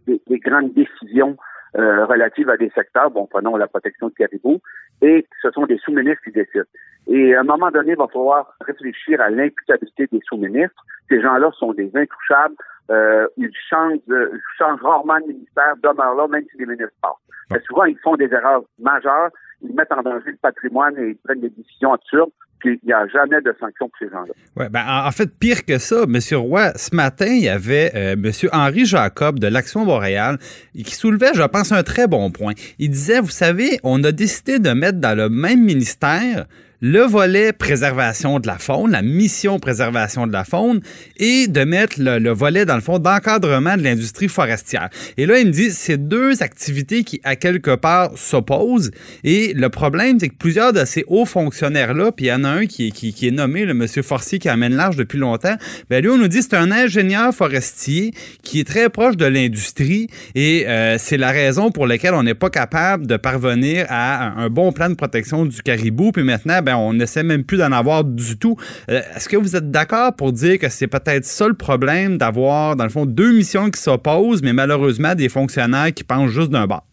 les, 0.07 0.21
les 0.27 0.39
grandes 0.39 0.73
décisions 0.73 1.37
euh, 1.77 2.07
relatives 2.07 2.49
à 2.51 2.57
des 2.57 2.71
secteurs, 2.71 3.11
bon, 3.11 3.27
prenons 3.27 3.57
la 3.57 3.67
protection 3.67 4.09
du 4.09 4.15
caribou, 4.15 4.61
et 5.03 5.27
ce 5.43 5.51
sont 5.51 5.67
des 5.67 5.79
sous-ministres 5.79 6.23
qui 6.25 6.31
décident. 6.31 6.65
Et 7.07 7.35
à 7.35 7.41
un 7.41 7.45
moment 7.45 7.71
donné, 7.71 7.93
il 7.93 7.99
va 7.99 8.07
falloir 8.09 8.55
réfléchir 8.61 9.21
à 9.21 9.31
l'imputabilité 9.31 10.07
des 10.11 10.21
sous-ministres. 10.27 10.85
Ces 11.09 11.21
gens-là 11.21 11.51
sont 11.59 11.73
des 11.73 11.91
intouchables. 11.95 12.55
Euh, 12.91 13.27
ils 13.37 13.53
changent, 13.69 13.99
ils 14.09 14.41
changent 14.59 14.83
rarement 14.83 15.21
de 15.21 15.27
ministère, 15.27 15.75
demeurent 15.83 16.15
là, 16.15 16.29
même 16.29 16.45
si 16.51 16.59
les 16.59 16.67
ministres 16.67 16.95
partent. 17.03 17.19
Mais 17.51 17.61
souvent, 17.61 17.85
ils 17.85 17.99
font 17.99 18.17
des 18.17 18.33
erreurs 18.33 18.63
majeures, 18.79 19.31
ils 19.63 19.75
mettent 19.75 19.93
en 19.93 20.03
danger 20.03 20.31
le 20.31 20.37
patrimoine 20.37 20.97
et 20.99 21.09
ils 21.11 21.17
prennent 21.17 21.41
des 21.41 21.51
décisions 21.51 21.93
absurdes 21.93 22.31
il 22.65 22.79
n'y 22.85 22.93
a 22.93 23.07
jamais 23.09 23.41
de 23.41 23.55
sanctions 23.61 23.89
pour 23.89 23.99
ces 23.99 24.09
gens-là. 24.09 24.33
Ouais, 24.57 24.69
ben, 24.69 24.85
en 24.87 25.11
fait, 25.11 25.27
pire 25.39 25.65
que 25.65 25.79
ça, 25.79 26.05
M. 26.05 26.19
Roy, 26.33 26.73
ce 26.77 26.95
matin, 26.95 27.27
il 27.27 27.43
y 27.43 27.49
avait 27.49 27.93
euh, 27.95 28.13
M. 28.13 28.31
Henri 28.53 28.87
Jacob 28.87 29.39
de 29.39 29.47
l'Action 29.47 29.85
Boréale 29.85 30.39
qui 30.75 30.95
soulevait, 30.95 31.35
je 31.35 31.43
pense, 31.43 31.73
un 31.73 31.83
très 31.83 32.07
bon 32.07 32.31
point. 32.31 32.53
Il 32.79 32.91
disait, 32.91 33.21
vous 33.21 33.29
savez, 33.29 33.79
on 33.83 34.03
a 34.05 34.13
décidé 34.13 34.59
de 34.59 34.71
mettre 34.71 34.99
dans 34.99 35.17
le 35.17 35.29
même 35.29 35.63
ministère 35.63 36.47
le 36.87 37.01
volet 37.01 37.55
préservation 37.55 38.41
de 38.41 38.47
la 38.47 38.59
faune, 38.59 38.91
la 38.91 39.01
mission 39.01 39.59
préservation 39.59 40.27
de 40.27 40.33
la 40.35 40.45
faune, 40.45 40.83
et 41.17 41.49
de 41.49 41.65
mettre 41.65 41.97
le, 41.99 42.31
volet, 42.31 42.67
dans 42.67 42.75
le 42.75 42.83
fond, 42.83 42.99
d'encadrement 42.99 43.79
de 43.79 43.83
l'industrie 43.83 44.29
forestière. 44.29 44.91
Et 45.17 45.25
là, 45.25 45.39
il 45.39 45.47
me 45.47 45.51
dit, 45.51 45.71
c'est 45.71 45.97
deux 45.97 46.43
activités 46.43 47.03
qui, 47.03 47.23
à 47.25 47.37
quelque 47.37 47.75
part, 47.75 48.11
s'opposent. 48.17 48.91
Et 49.23 49.55
le 49.55 49.71
problème, 49.71 50.21
c'est 50.21 50.29
que 50.29 50.37
plusieurs 50.37 50.75
de 50.75 50.85
ces 50.85 51.05
hauts 51.07 51.25
fonctionnaires-là, 51.25 52.13
puis 52.13 52.27
il 52.27 52.29
y 52.29 52.33
en 52.35 52.45
a 52.45 52.51
un 52.51 52.67
qui, 52.67 53.15
est 53.23 53.31
nommé, 53.31 53.65
le 53.65 53.73
monsieur 53.73 54.03
Forcier, 54.03 54.39
qui 54.39 54.51
amène 54.51 54.75
large 54.75 54.97
depuis 54.97 55.19
longtemps, 55.19 55.57
ben 55.89 56.03
lui, 56.03 56.11
on 56.11 56.19
nous 56.19 56.29
dit, 56.29 56.43
c'est 56.43 56.53
un 56.53 56.71
ingénieur 56.71 57.35
forestier 57.35 58.13
qui 58.43 58.61
est 58.61 58.65
très 58.65 58.91
proche 58.91 59.17
de 59.17 59.25
l'industrie, 59.25 60.09
et 60.35 60.69
euh, 60.69 60.97
c'est 60.99 61.17
la 61.17 61.31
raison 61.31 61.71
pour 61.71 61.87
laquelle 61.87 62.13
on 62.13 62.25
n'est 62.25 62.35
pas 62.35 62.51
capable 62.51 63.07
de 63.07 63.17
parvenir 63.17 63.87
à 63.89 64.39
un 64.39 64.51
bon 64.51 64.71
plan 64.73 64.91
de 64.91 64.95
protection 64.97 65.47
du 65.47 65.63
caribou. 65.63 66.13
Puis 66.13 66.25
maintenant, 66.25 66.61
ben, 66.61 66.74
on 66.79 66.93
n'essaie 66.93 67.23
même 67.23 67.45
plus 67.45 67.59
d'en 67.59 67.73
avoir 67.73 68.05
du 68.05 68.39
tout. 68.39 68.57
Euh, 68.91 69.01
est-ce 69.15 69.29
que 69.29 69.37
vous 69.37 69.57
êtes 69.57 69.71
d'accord 69.71 70.15
pour 70.17 70.33
dire 70.33 70.59
que 70.59 70.69
c'est 70.69 70.87
peut-être 70.87 71.25
ça 71.25 71.49
le 71.49 71.55
problème 71.55 72.19
d'avoir, 72.19 72.77
dans 72.77 72.85
le 72.85 72.91
fond, 72.91 73.07
deux 73.07 73.33
missions 73.33 73.71
qui 73.71 73.81
s'opposent, 73.81 74.43
mais 74.43 74.53
malheureusement 74.53 75.15
des 75.15 75.29
fonctionnaires 75.29 75.93
qui 75.95 76.05
pensent 76.05 76.31
juste 76.31 76.51
d'un 76.51 76.67
bas? 76.67 76.85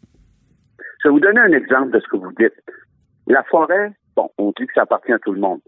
Je 1.03 1.09
vais 1.09 1.13
vous 1.13 1.19
donner 1.19 1.39
un 1.39 1.51
exemple 1.51 1.91
de 1.91 1.99
ce 1.99 2.07
que 2.07 2.17
vous 2.17 2.31
dites. 2.39 2.53
La 3.27 3.43
forêt, 3.43 3.91
bon, 4.15 4.29
on 4.37 4.53
dit 4.57 4.67
que 4.67 4.73
ça 4.75 4.83
appartient 4.83 5.13
à 5.13 5.19
tout 5.19 5.33
le 5.33 5.39
monde. 5.39 5.61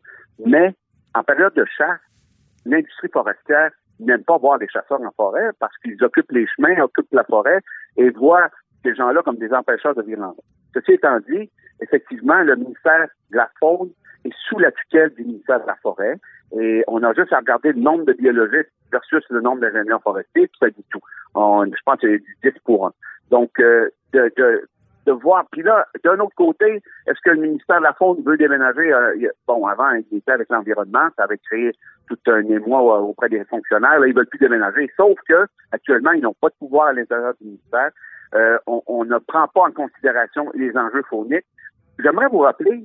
Mais 0.45 0.75
en 1.15 1.23
période 1.23 1.53
de 1.55 1.65
chasse, 1.77 1.99
l'industrie 2.65 3.09
forestière 3.11 3.71
n'aime 3.99 4.23
pas 4.23 4.37
voir 4.37 4.59
des 4.59 4.67
chasseurs 4.67 5.01
en 5.01 5.11
forêt 5.15 5.49
parce 5.59 5.75
qu'ils 5.77 6.03
occupent 6.03 6.31
les 6.31 6.47
chemins, 6.47 6.81
occupent 6.81 7.13
la 7.13 7.23
forêt 7.23 7.59
et 7.97 8.09
voient 8.09 8.49
ces 8.83 8.95
gens-là 8.95 9.21
comme 9.23 9.37
des 9.37 9.51
empêcheurs 9.53 9.95
de 9.95 10.01
violence. 10.01 10.37
Ceci 10.73 10.93
étant 10.93 11.19
dit, 11.29 11.49
effectivement, 11.81 12.41
le 12.41 12.55
ministère 12.55 13.07
de 13.31 13.37
la 13.37 13.49
Faune 13.59 13.91
est 14.25 14.33
sous 14.47 14.59
la 14.59 14.71
tutelle 14.71 15.13
du 15.15 15.23
ministère 15.23 15.61
de 15.61 15.67
la 15.67 15.75
Forêt. 15.75 16.17
Et 16.59 16.83
on 16.87 17.01
a 17.03 17.13
juste 17.13 17.33
à 17.33 17.39
regarder 17.39 17.73
le 17.73 17.81
nombre 17.81 18.05
de 18.05 18.13
biologistes 18.13 18.71
versus 18.91 19.23
le 19.29 19.41
nombre 19.41 19.61
d'ingénieurs 19.61 20.01
forestiers, 20.01 20.47
puis 20.47 20.57
ça 20.59 20.69
dit 20.69 20.85
tout. 20.91 21.01
je 21.35 21.81
pense 21.85 21.99
que 21.99 22.19
c'est 22.41 22.51
10 22.51 22.59
pour 22.63 22.87
1. 22.87 22.93
Donc, 23.31 23.59
euh, 23.59 23.89
de, 24.13 25.11
voir. 25.11 25.45
Puis 25.51 25.63
là, 25.63 25.85
d'un 26.03 26.19
autre 26.19 26.35
côté, 26.35 26.81
est-ce 27.07 27.19
que 27.25 27.31
le 27.31 27.41
ministère 27.41 27.79
de 27.79 27.83
la 27.83 27.93
Faune 27.93 28.23
veut 28.23 28.37
déménager? 28.37 28.93
Euh, 28.93 29.29
bon, 29.47 29.65
avant, 29.65 29.89
il 29.91 30.17
était 30.17 30.31
avec 30.31 30.49
l'environnement, 30.49 31.07
ça 31.17 31.23
avait 31.23 31.39
créé 31.39 31.71
tout 32.07 32.17
un 32.27 32.43
émoi 32.43 33.01
auprès 33.01 33.29
des 33.29 33.43
fonctionnaires. 33.45 33.99
Là, 33.99 34.07
ils 34.07 34.15
veulent 34.15 34.27
plus 34.27 34.39
déménager. 34.39 34.89
Sauf 34.95 35.17
que, 35.27 35.47
actuellement, 35.71 36.11
ils 36.11 36.21
n'ont 36.21 36.35
pas 36.39 36.49
de 36.49 36.55
pouvoir 36.59 36.87
à 36.87 36.93
l'intérieur 36.93 37.33
du 37.41 37.47
ministère. 37.47 37.89
Euh, 38.35 38.57
on, 38.67 38.81
on, 38.87 39.05
ne 39.05 39.17
prend 39.17 39.47
pas 39.47 39.61
en 39.61 39.71
considération 39.71 40.51
les 40.53 40.75
enjeux 40.77 41.03
fauniques. 41.09 41.45
J'aimerais 41.99 42.27
vous 42.27 42.39
rappeler 42.39 42.83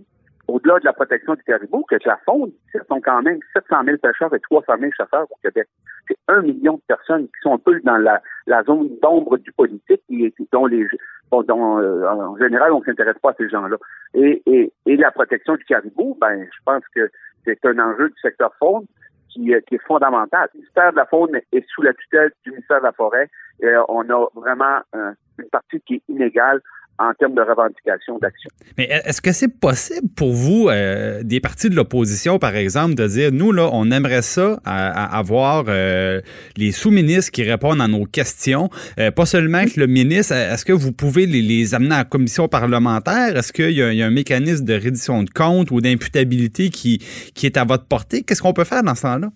au-delà 0.49 0.79
de 0.81 0.87
la 0.87 0.95
protection 0.95 1.35
du 1.35 1.43
caribou, 1.43 1.85
que 1.89 1.97
la 2.07 2.19
faune, 2.25 2.51
ce 2.73 2.79
sont 2.89 3.01
quand 3.03 3.23
même 3.23 3.39
700 3.53 3.85
000 3.85 3.99
pêcheurs 3.99 4.35
et 4.35 4.41
300 4.41 4.73
000 4.81 4.91
chasseurs 4.97 5.27
au 5.31 5.37
Québec. 5.43 5.69
C'est 6.09 6.17
un 6.29 6.41
million 6.41 6.75
de 6.75 6.83
personnes 6.89 7.27
qui 7.27 7.41
sont 7.43 7.55
un 7.55 7.59
peu 7.59 7.79
dans 7.85 7.99
la, 7.99 8.23
zone 8.65 8.89
d'ombre 9.03 9.37
du 9.37 9.53
politique 9.53 10.03
et 10.09 10.33
dont 10.51 10.67
les 10.67 10.87
dont, 11.31 11.79
euh, 11.79 12.09
en 12.09 12.37
général 12.39 12.73
on 12.73 12.83
s'intéresse 12.83 13.19
pas 13.23 13.31
à 13.31 13.35
ces 13.35 13.51
gens-là. 13.51 13.77
Et, 14.15 14.43
et, 14.47 14.97
la 14.97 15.11
protection 15.11 15.57
du 15.57 15.65
caribou, 15.65 16.17
ben 16.19 16.47
je 16.51 16.59
pense 16.65 16.83
que 16.95 17.11
c'est 17.45 17.63
un 17.67 17.79
enjeu 17.79 18.09
du 18.09 18.19
secteur 18.21 18.51
faune 18.59 18.87
qui, 19.29 19.53
qui, 19.67 19.75
est 19.75 19.87
fondamental. 19.87 20.49
Le 20.55 20.61
ministère 20.61 20.93
de 20.93 20.97
la 20.97 21.05
faune 21.05 21.39
est 21.53 21.69
sous 21.69 21.83
la 21.83 21.93
tutelle 21.93 22.33
du 22.45 22.53
ministère 22.53 22.79
de 22.79 22.85
la 22.85 22.93
forêt 22.93 23.29
et 23.63 23.75
on 23.89 24.09
a 24.09 24.27
vraiment 24.35 24.81
une 24.95 25.49
partie 25.51 25.81
qui 25.83 25.97
est 25.97 26.03
inégale 26.09 26.63
en 26.99 27.13
termes 27.15 27.35
de 27.35 27.43
revendication 27.43 28.19
d'action. 28.19 28.51
Mais 28.77 28.85
est-ce 28.85 29.21
que 29.21 29.33
c'est 29.33 29.61
possible 29.61 30.09
pour 30.17 30.33
vous, 30.33 30.69
euh, 30.69 31.23
des 31.23 31.41
partis 31.41 31.71
de 31.71 31.77
l'opposition, 31.77 32.39
par 32.39 32.57
exemple, 32.57 32.95
de 32.95 33.07
dire, 33.07 33.31
nous, 33.33 33.53
là, 33.53 33.69
on 33.73 33.91
aimerait 33.91 34.23
ça 34.23 34.59
à, 34.65 35.19
avoir 35.19 35.65
euh, 35.69 36.21
les 36.57 36.73
sous-ministres 36.73 37.31
qui 37.31 37.45
répondent 37.45 37.81
à 37.81 37.89
nos 37.89 38.05
questions, 38.05 38.69
euh, 38.99 39.11
pas 39.11 39.27
seulement 39.27 39.65
que 39.65 39.79
le 39.79 39.87
ministre, 39.87 40.35
est-ce 40.35 40.65
que 40.65 40.73
vous 40.73 40.93
pouvez 40.93 41.27
les, 41.27 41.75
amener 41.75 41.95
en 41.95 42.05
commission 42.05 42.49
parlementaire? 42.49 43.37
Est-ce 43.37 43.53
qu'il 43.53 43.71
y, 43.71 44.03
a 44.03 44.07
un 44.07 44.11
mécanisme 44.11 44.65
de 44.65 44.75
reddition 44.75 45.23
de 45.23 45.31
comptes 45.31 45.71
ou 45.71 45.81
d'imputabilité 45.81 46.71
qui, 46.71 46.99
qui 47.35 47.47
est 47.47 47.57
à 47.57 47.65
votre 47.65 47.87
portée? 47.87 48.23
Qu'est-ce 48.23 48.43
qu'on 48.43 48.53
peut 48.53 48.65
faire 48.65 48.83
dans 48.83 48.95
ce 48.95 49.03
temps-là? 49.03 49.29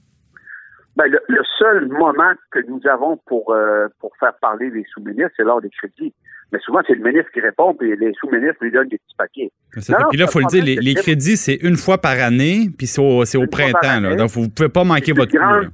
Ben, 0.97 1.07
le, 1.07 1.21
le, 1.29 1.43
seul 1.59 1.89
moment 1.89 2.33
que 2.51 2.59
nous 2.69 2.81
avons 2.87 3.17
pour, 3.27 3.53
euh, 3.53 3.89
pour 3.99 4.15
faire 4.19 4.35
parler 4.41 4.69
les 4.71 4.85
sous-ministres, 4.93 5.33
c'est 5.37 5.45
lors 5.45 5.63
des 5.63 5.71
crédits. 5.71 6.13
Mais 6.53 6.59
souvent, 6.61 6.81
c'est 6.87 6.95
le 6.95 7.03
ministre 7.03 7.31
qui 7.33 7.41
répond, 7.41 7.75
puis 7.75 7.97
les 7.97 8.13
sous-ministres 8.15 8.59
lui 8.61 8.71
donnent 8.71 8.89
des 8.89 8.99
petits 8.99 9.17
paquets. 9.17 9.51
Ça, 9.79 9.97
puis 10.11 10.19
là, 10.19 10.27
il 10.29 10.31
faut 10.31 10.41
le 10.41 10.47
dire, 10.47 10.63
les, 10.63 10.77
les 10.77 10.95
crédits, 10.95 11.39
c'est 11.39 11.55
une 11.55 11.77
fois 11.77 11.99
par 11.99 12.19
année, 12.21 12.69
puis 12.77 12.87
c'est 12.87 13.01
au, 13.01 13.23
au 13.23 13.47
printemps. 13.47 14.01
Là, 14.01 14.15
donc, 14.17 14.29
vous 14.31 14.43
ne 14.43 14.49
pouvez 14.49 14.69
pas 14.69 14.85
manquer 14.85 15.13
votre 15.13 15.33
grande, 15.33 15.71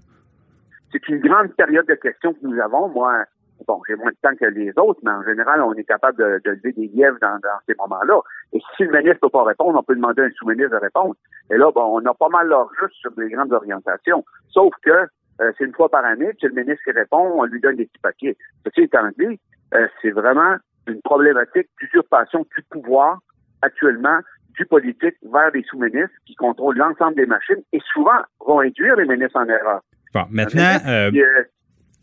C'est 0.92 1.08
une 1.08 1.20
grande 1.20 1.52
période 1.54 1.86
de 1.86 1.94
questions 1.94 2.32
que 2.32 2.38
nous 2.42 2.58
avons. 2.60 2.88
Moi, 2.88 3.24
bon, 3.66 3.80
j'ai 3.88 3.96
moins 3.96 4.10
de 4.10 4.16
temps 4.22 4.36
que 4.40 4.46
les 4.46 4.72
autres, 4.76 5.00
mais 5.02 5.10
en 5.10 5.24
général, 5.24 5.60
on 5.62 5.74
est 5.74 5.84
capable 5.84 6.16
de, 6.18 6.40
de 6.44 6.50
lever 6.52 6.72
des 6.72 6.86
lièvres 6.94 7.18
dans, 7.20 7.38
dans 7.42 7.58
ces 7.66 7.74
moments-là. 7.78 8.20
Et 8.52 8.60
si 8.76 8.84
le 8.84 8.92
ministre 8.92 9.16
ne 9.16 9.28
peut 9.28 9.30
pas 9.30 9.44
répondre, 9.44 9.78
on 9.78 9.82
peut 9.82 9.96
demander 9.96 10.22
à 10.22 10.24
un 10.26 10.30
sous-ministre 10.30 10.70
de 10.70 10.80
répondre. 10.80 11.14
Et 11.50 11.56
là, 11.56 11.70
bon, 11.72 12.00
on 12.00 12.06
a 12.06 12.14
pas 12.14 12.28
mal 12.28 12.48
leur 12.48 12.70
juste 12.80 12.94
sur 13.00 13.10
les 13.18 13.30
grandes 13.30 13.52
orientations. 13.52 14.24
Sauf 14.48 14.72
que 14.82 14.90
euh, 15.40 15.52
c'est 15.58 15.64
une 15.64 15.74
fois 15.74 15.88
par 15.88 16.04
année, 16.04 16.30
puis 16.38 16.48
le 16.48 16.54
ministre 16.54 16.82
qui 16.84 16.92
répond, 16.92 17.32
on 17.34 17.44
lui 17.44 17.60
donne 17.60 17.76
des 17.76 17.86
petits 17.86 18.00
paquets. 18.02 18.36
Ceci 18.64 18.82
étant 18.82 19.08
dit, 19.18 19.38
euh, 19.74 19.86
c'est 20.00 20.10
vraiment 20.10 20.56
une 20.88 21.00
problématique 21.02 21.68
d'usurpation 21.80 22.46
du 22.56 22.62
pouvoir 22.70 23.18
actuellement 23.62 24.18
du 24.58 24.66
politique 24.66 25.14
vers 25.32 25.50
les 25.54 25.62
sous-ministres 25.64 26.14
qui 26.26 26.34
contrôlent 26.34 26.76
l'ensemble 26.76 27.14
des 27.14 27.26
machines 27.26 27.62
et 27.72 27.80
souvent 27.92 28.20
vont 28.44 28.60
induire 28.60 28.96
les 28.96 29.06
ministres 29.06 29.38
en 29.38 29.46
erreur. 29.46 29.80
Bon, 30.14 30.24
maintenant, 30.30 30.78
euh, 30.86 31.10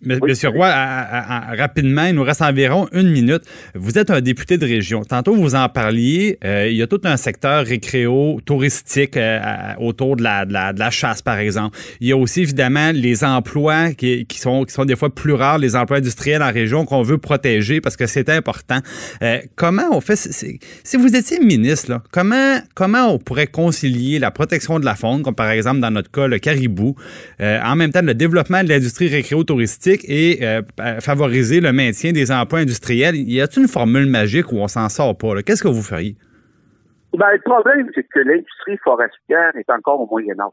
Monsieur 0.01 0.49
Roy, 0.49 0.67
rapidement, 0.67 2.05
il 2.05 2.15
nous 2.15 2.23
reste 2.23 2.41
environ 2.41 2.87
une 2.91 3.09
minute. 3.09 3.43
Vous 3.75 3.97
êtes 3.97 4.11
un 4.11 4.19
député 4.19 4.57
de 4.57 4.65
région. 4.65 5.03
Tantôt, 5.03 5.33
vous 5.33 5.55
en 5.55 5.69
parliez. 5.69 6.37
Euh, 6.43 6.67
il 6.69 6.75
y 6.75 6.81
a 6.81 6.87
tout 6.87 6.99
un 7.05 7.15
secteur 7.15 7.65
récréo, 7.65 8.39
touristique 8.45 9.15
euh, 9.15 9.39
autour 9.79 10.17
de 10.17 10.23
la, 10.23 10.45
de, 10.45 10.53
la, 10.53 10.89
chasse, 10.91 11.21
par 11.21 11.39
exemple. 11.39 11.77
Il 12.01 12.07
y 12.07 12.11
a 12.11 12.17
aussi, 12.17 12.41
évidemment, 12.41 12.91
les 12.93 13.23
emplois 13.23 13.93
qui, 13.93 14.25
qui, 14.25 14.37
sont, 14.37 14.65
qui 14.65 14.73
sont 14.73 14.83
des 14.83 14.97
fois 14.97 15.13
plus 15.13 15.33
rares, 15.33 15.59
les 15.59 15.75
emplois 15.77 15.97
industriels 15.97 16.43
en 16.43 16.51
région 16.51 16.85
qu'on 16.85 17.01
veut 17.01 17.17
protéger 17.17 17.79
parce 17.79 17.95
que 17.95 18.05
c'est 18.05 18.29
important. 18.29 18.79
Euh, 19.23 19.39
comment 19.55 19.87
on 19.91 20.01
fait, 20.01 20.17
si 20.17 20.97
vous 20.97 21.15
étiez 21.15 21.39
ministre, 21.39 21.89
là, 21.89 22.03
comment, 22.11 22.59
comment 22.75 23.13
on 23.13 23.17
pourrait 23.17 23.47
concilier 23.47 24.19
la 24.19 24.29
protection 24.29 24.79
de 24.79 24.85
la 24.85 24.95
faune, 24.95 25.23
comme 25.23 25.35
par 25.35 25.49
exemple 25.49 25.79
dans 25.79 25.91
notre 25.91 26.11
cas 26.11 26.27
le 26.27 26.37
caribou, 26.37 26.95
en 27.39 27.75
même 27.75 27.91
temps 27.91 28.01
le 28.01 28.13
développement 28.13 28.63
de 28.63 28.69
l'industrie 28.69 29.07
récréo-touristique 29.07 29.84
et 29.87 30.39
euh, 30.43 30.61
favoriser 30.99 31.61
le 31.61 31.71
maintien 31.71 32.11
des 32.11 32.31
emplois 32.31 32.59
industriels. 32.59 33.15
Y 33.15 33.41
a-t-il 33.41 33.63
une 33.63 33.67
formule 33.67 34.09
magique 34.09 34.51
où 34.51 34.57
on 34.57 34.67
s'en 34.67 34.89
sort 34.89 35.17
pas? 35.17 35.41
Qu'est-ce 35.43 35.63
que 35.63 35.67
vous 35.67 35.81
feriez? 35.81 36.15
Ben, 37.13 37.31
le 37.31 37.41
problème, 37.41 37.89
c'est 37.95 38.03
que 38.03 38.19
l'industrie 38.19 38.77
forestière 38.83 39.55
est 39.55 39.69
encore 39.69 40.01
au 40.01 40.07
Moyen 40.07 40.39
Âge. 40.39 40.51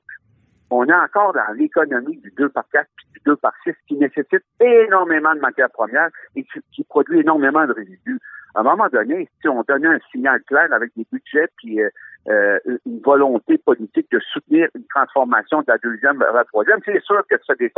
On 0.71 0.85
est 0.87 0.95
encore 0.95 1.33
dans 1.35 1.53
l'économie 1.57 2.17
du 2.19 2.33
2 2.39 2.49
par 2.51 2.65
4 2.73 2.87
puis 2.97 3.07
du 3.15 3.21
2 3.27 3.37
par 3.37 3.53
6 3.65 3.73
qui 3.89 3.95
nécessite 3.97 4.43
énormément 4.61 5.35
de 5.35 5.41
matières 5.41 5.71
premières 5.71 6.09
et 6.37 6.47
qui 6.73 6.85
produit 6.85 7.21
énormément 7.21 7.67
de 7.67 7.73
résidus 7.73 8.19
à 8.55 8.61
un 8.61 8.63
moment 8.65 8.89
donné, 8.93 9.29
si 9.41 9.49
on 9.49 9.63
donnait 9.67 9.89
un 9.89 9.99
signal 10.11 10.43
clair 10.43 10.69
avec 10.73 10.93
des 10.97 11.07
budgets 11.11 11.49
puis 11.57 11.81
euh, 11.81 11.89
euh, 12.29 12.59
une 12.87 13.01
volonté 13.01 13.59
politique 13.59 14.07
de 14.13 14.21
soutenir 14.33 14.69
une 14.75 14.85
transformation 14.87 15.61
de 15.61 15.67
la 15.69 15.79
deuxième 15.79 16.19
vers 16.19 16.33
la 16.33 16.45
troisième, 16.45 16.79
c'est 16.85 17.03
sûr 17.03 17.23
que 17.29 17.37
ça 17.47 17.55
fait 17.57 17.73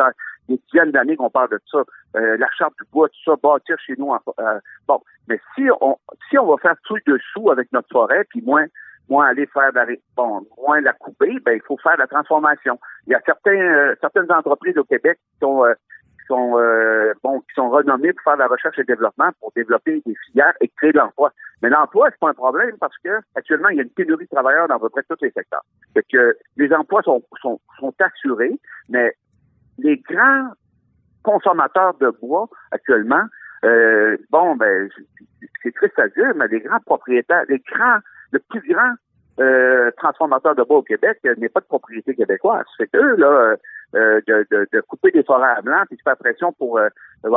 des, 0.49 0.61
dizaines 0.71 0.91
d'années 0.91 1.17
qu'on 1.17 1.31
parle 1.31 1.51
de 1.51 1.61
ça. 1.71 1.83
Euh, 2.17 2.37
la 2.37 2.49
charte 2.57 2.75
du 2.79 2.85
bois, 2.93 3.09
tout 3.09 3.31
ça, 3.31 3.37
bâtir 3.43 3.77
chez 3.79 3.95
nous. 3.97 4.13
bon, 4.87 5.01
mais 5.29 5.41
si 5.55 5.63
on 5.81 5.97
si 6.29 6.39
on 6.39 6.47
va 6.47 6.57
faire 6.59 6.77
tout 6.85 6.99
dessous 7.07 7.51
avec 7.51 7.73
notre 7.73 7.89
forêt, 7.91 8.25
puis 8.29 8.43
moins 8.43 8.67
moins 9.09 9.27
aller 9.27 9.47
faire 9.47 9.71
la, 9.75 9.87
bon, 10.17 10.47
moins 10.59 10.81
la 10.81 10.93
couper, 10.95 11.39
ben 11.45 11.53
il 11.53 11.63
faut 11.63 11.79
faire 11.79 11.97
la 11.99 12.07
transformation. 12.07 12.79
Il 13.07 13.13
y 13.13 13.15
a 13.15 13.21
certains 13.25 13.95
certaines 14.01 14.31
entreprises 14.31 14.77
au 14.77 14.85
Québec 14.85 15.19
qui 15.41 15.47
sont 16.27 16.35
sont 16.35 16.59
euh, 16.59 17.13
bon, 17.23 17.41
qui 17.41 17.55
sont 17.55 17.71
renommés 17.71 18.13
pour 18.13 18.23
faire 18.23 18.35
de 18.35 18.41
la 18.41 18.47
recherche 18.47 18.79
et 18.79 18.85
développement, 18.85 19.31
pour 19.41 19.53
développer 19.55 20.03
des 20.07 20.15
filières 20.27 20.55
et 20.61 20.69
créer 20.69 20.93
de 20.93 20.99
l'emploi. 20.99 21.33
Mais 21.63 21.71
l'emploi, 21.71 22.09
c'est 22.11 22.19
pas 22.19 22.31
un 22.31 22.35
problème 22.35 22.77
parce 22.79 22.97
que 22.99 23.21
actuellement, 23.35 23.69
il 23.69 23.77
y 23.77 23.81
a 23.81 23.83
une 23.83 23.91
pénurie 23.91 24.25
de 24.25 24.31
travailleurs 24.31 24.69
dans 24.69 24.77
à 24.77 24.79
peu 24.79 24.89
près 24.89 25.03
tous 25.09 25.23
les 25.23 25.31
secteurs. 25.31 25.65
Fait 25.95 26.05
que 26.11 26.37
les 26.57 26.73
emplois 26.73 27.03
sont, 27.03 27.23
sont, 27.41 27.61
sont 27.79 27.95
assurés, 28.01 28.59
mais 28.89 29.15
les 29.79 29.97
grands 29.99 30.51
consommateurs 31.23 31.95
de 31.95 32.11
bois 32.21 32.49
actuellement, 32.71 33.25
euh, 33.65 34.17
bon, 34.31 34.57
ben, 34.57 34.89
c'est 35.63 35.75
triste 35.75 35.99
à 35.99 36.09
dire, 36.09 36.35
mais 36.37 36.49
les 36.49 36.61
grands 36.61 36.81
propriétaires, 36.81 37.45
les 37.49 37.63
grands, 37.73 37.99
le 38.33 38.39
plus 38.41 38.61
grand 38.69 38.93
euh, 39.41 39.91
transformateur 39.97 40.55
de 40.55 40.63
bois 40.63 40.79
au 40.79 40.83
Québec 40.83 41.19
n'est 41.39 41.49
pas 41.49 41.61
de 41.61 41.67
propriété 41.67 42.15
québécoise. 42.15 42.67
C'est 42.77 42.95
eux, 42.95 43.17
là, 43.17 43.57
euh, 43.95 44.21
de, 44.27 44.47
de, 44.51 44.67
de, 44.73 44.81
couper 44.81 45.13
des 45.13 45.23
forêts 45.23 45.55
à 45.57 45.63
blanc 45.63 45.85
puis 45.87 45.97
de 45.97 46.03
faire 46.03 46.17
pression 46.17 46.53
pour 46.53 46.79
euh, 46.79 46.89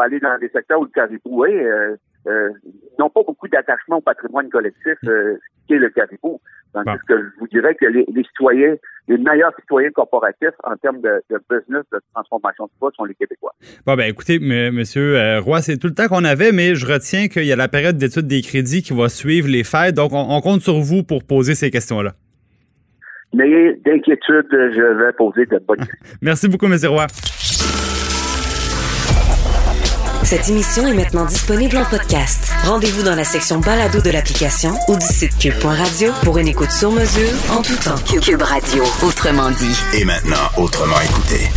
aller 0.02 0.20
dans 0.20 0.38
des 0.39 0.50
secteurs 0.50 0.80
où 0.80 0.86
le 0.86 0.89
caribou 0.89 1.46
est, 1.46 1.63
euh, 1.63 1.96
euh 2.28 2.50
n'ont 2.98 3.12
pas 3.12 3.22
beaucoup 3.22 3.48
d'attachement 3.48 3.98
au 3.98 4.02
patrimoine 4.02 4.50
collectif 4.50 4.98
qui 5.67 5.74
est 5.74 5.78
le 5.78 5.89
caribou. 5.89 6.41
Donc, 6.74 6.86
que 7.08 7.15
je 7.15 7.39
vous 7.39 7.48
dirais 7.48 7.76
que 7.76 7.86
les, 7.86 8.06
les, 8.12 8.24
citoyens, 8.24 8.76
les 9.08 9.17
meilleurs 9.17 9.54
citoyens 9.60 9.91
corporatifs 9.91 10.56
en 10.63 10.76
termes 10.78 11.02
de, 11.02 11.22
de 11.30 11.39
business, 11.50 11.84
de 11.91 12.00
transformation 12.13 12.65
de 12.65 12.72
bois 12.80 12.91
sont 12.96 13.06
les 13.06 13.15
Québécois. 13.15 13.54
Bon, 13.86 13.96
ben 13.96 14.10
écoutez, 14.10 14.39
monsieur 14.39 15.39
Roy, 15.39 15.62
c'est 15.62 15.78
tout 15.78 15.88
le 15.88 15.93
temps 15.93 16.08
qu'on 16.08 16.24
avait, 16.24 16.52
mais 16.52 16.76
je 16.76 16.86
retiens 16.86 17.28
qu'il 17.28 17.46
y 17.46 17.54
a 17.54 17.56
la 17.56 17.67
période 17.67 17.98
d'étude 17.98 18.28
des 18.28 18.41
crédits 18.41 18.82
qui 18.82 18.96
va 18.96 19.10
suivre 19.10 19.48
les 19.48 19.63
fêtes, 19.63 19.96
donc 19.96 20.12
on, 20.12 20.36
on 20.36 20.41
compte 20.41 20.62
sur 20.62 20.80
vous 20.80 21.04
pour 21.04 21.24
poser 21.24 21.56
ces 21.56 21.72
questions-là. 21.72 22.13
N'ayez 23.34 23.74
d'inquiétude, 23.86 24.48
je 24.52 25.06
vais 25.06 25.13
poser 25.13 25.46
de 25.46 25.60
bonnes 25.68 25.78
questions. 25.80 25.98
Merci 26.22 26.48
beaucoup, 26.48 26.66
M. 26.66 26.78
Roy. 26.88 27.08
Cette 30.24 30.50
émission 30.50 30.86
est 30.86 30.94
maintenant 30.94 31.26
disponible 31.26 31.78
en 31.78 31.86
podcast. 31.86 32.52
Rendez-vous 32.66 33.04
dans 33.04 33.16
la 33.16 33.24
section 33.24 33.60
balado 33.60 34.02
de 34.02 34.10
l'application 34.10 34.72
ou 34.90 34.96
du 34.96 35.06
site 35.06 35.38
cube.radio 35.38 36.12
pour 36.24 36.38
une 36.38 36.50
écoute 36.50 36.72
sur 36.72 36.92
mesure 36.92 37.32
en 37.50 37.62
tout 37.62 37.78
temps. 37.82 37.96
Cube 38.20 38.42
Radio, 38.42 38.84
autrement 39.06 39.52
dit. 39.52 39.80
Et 39.98 40.04
maintenant, 40.04 40.50
autrement 40.58 41.00
écouté. 41.00 41.48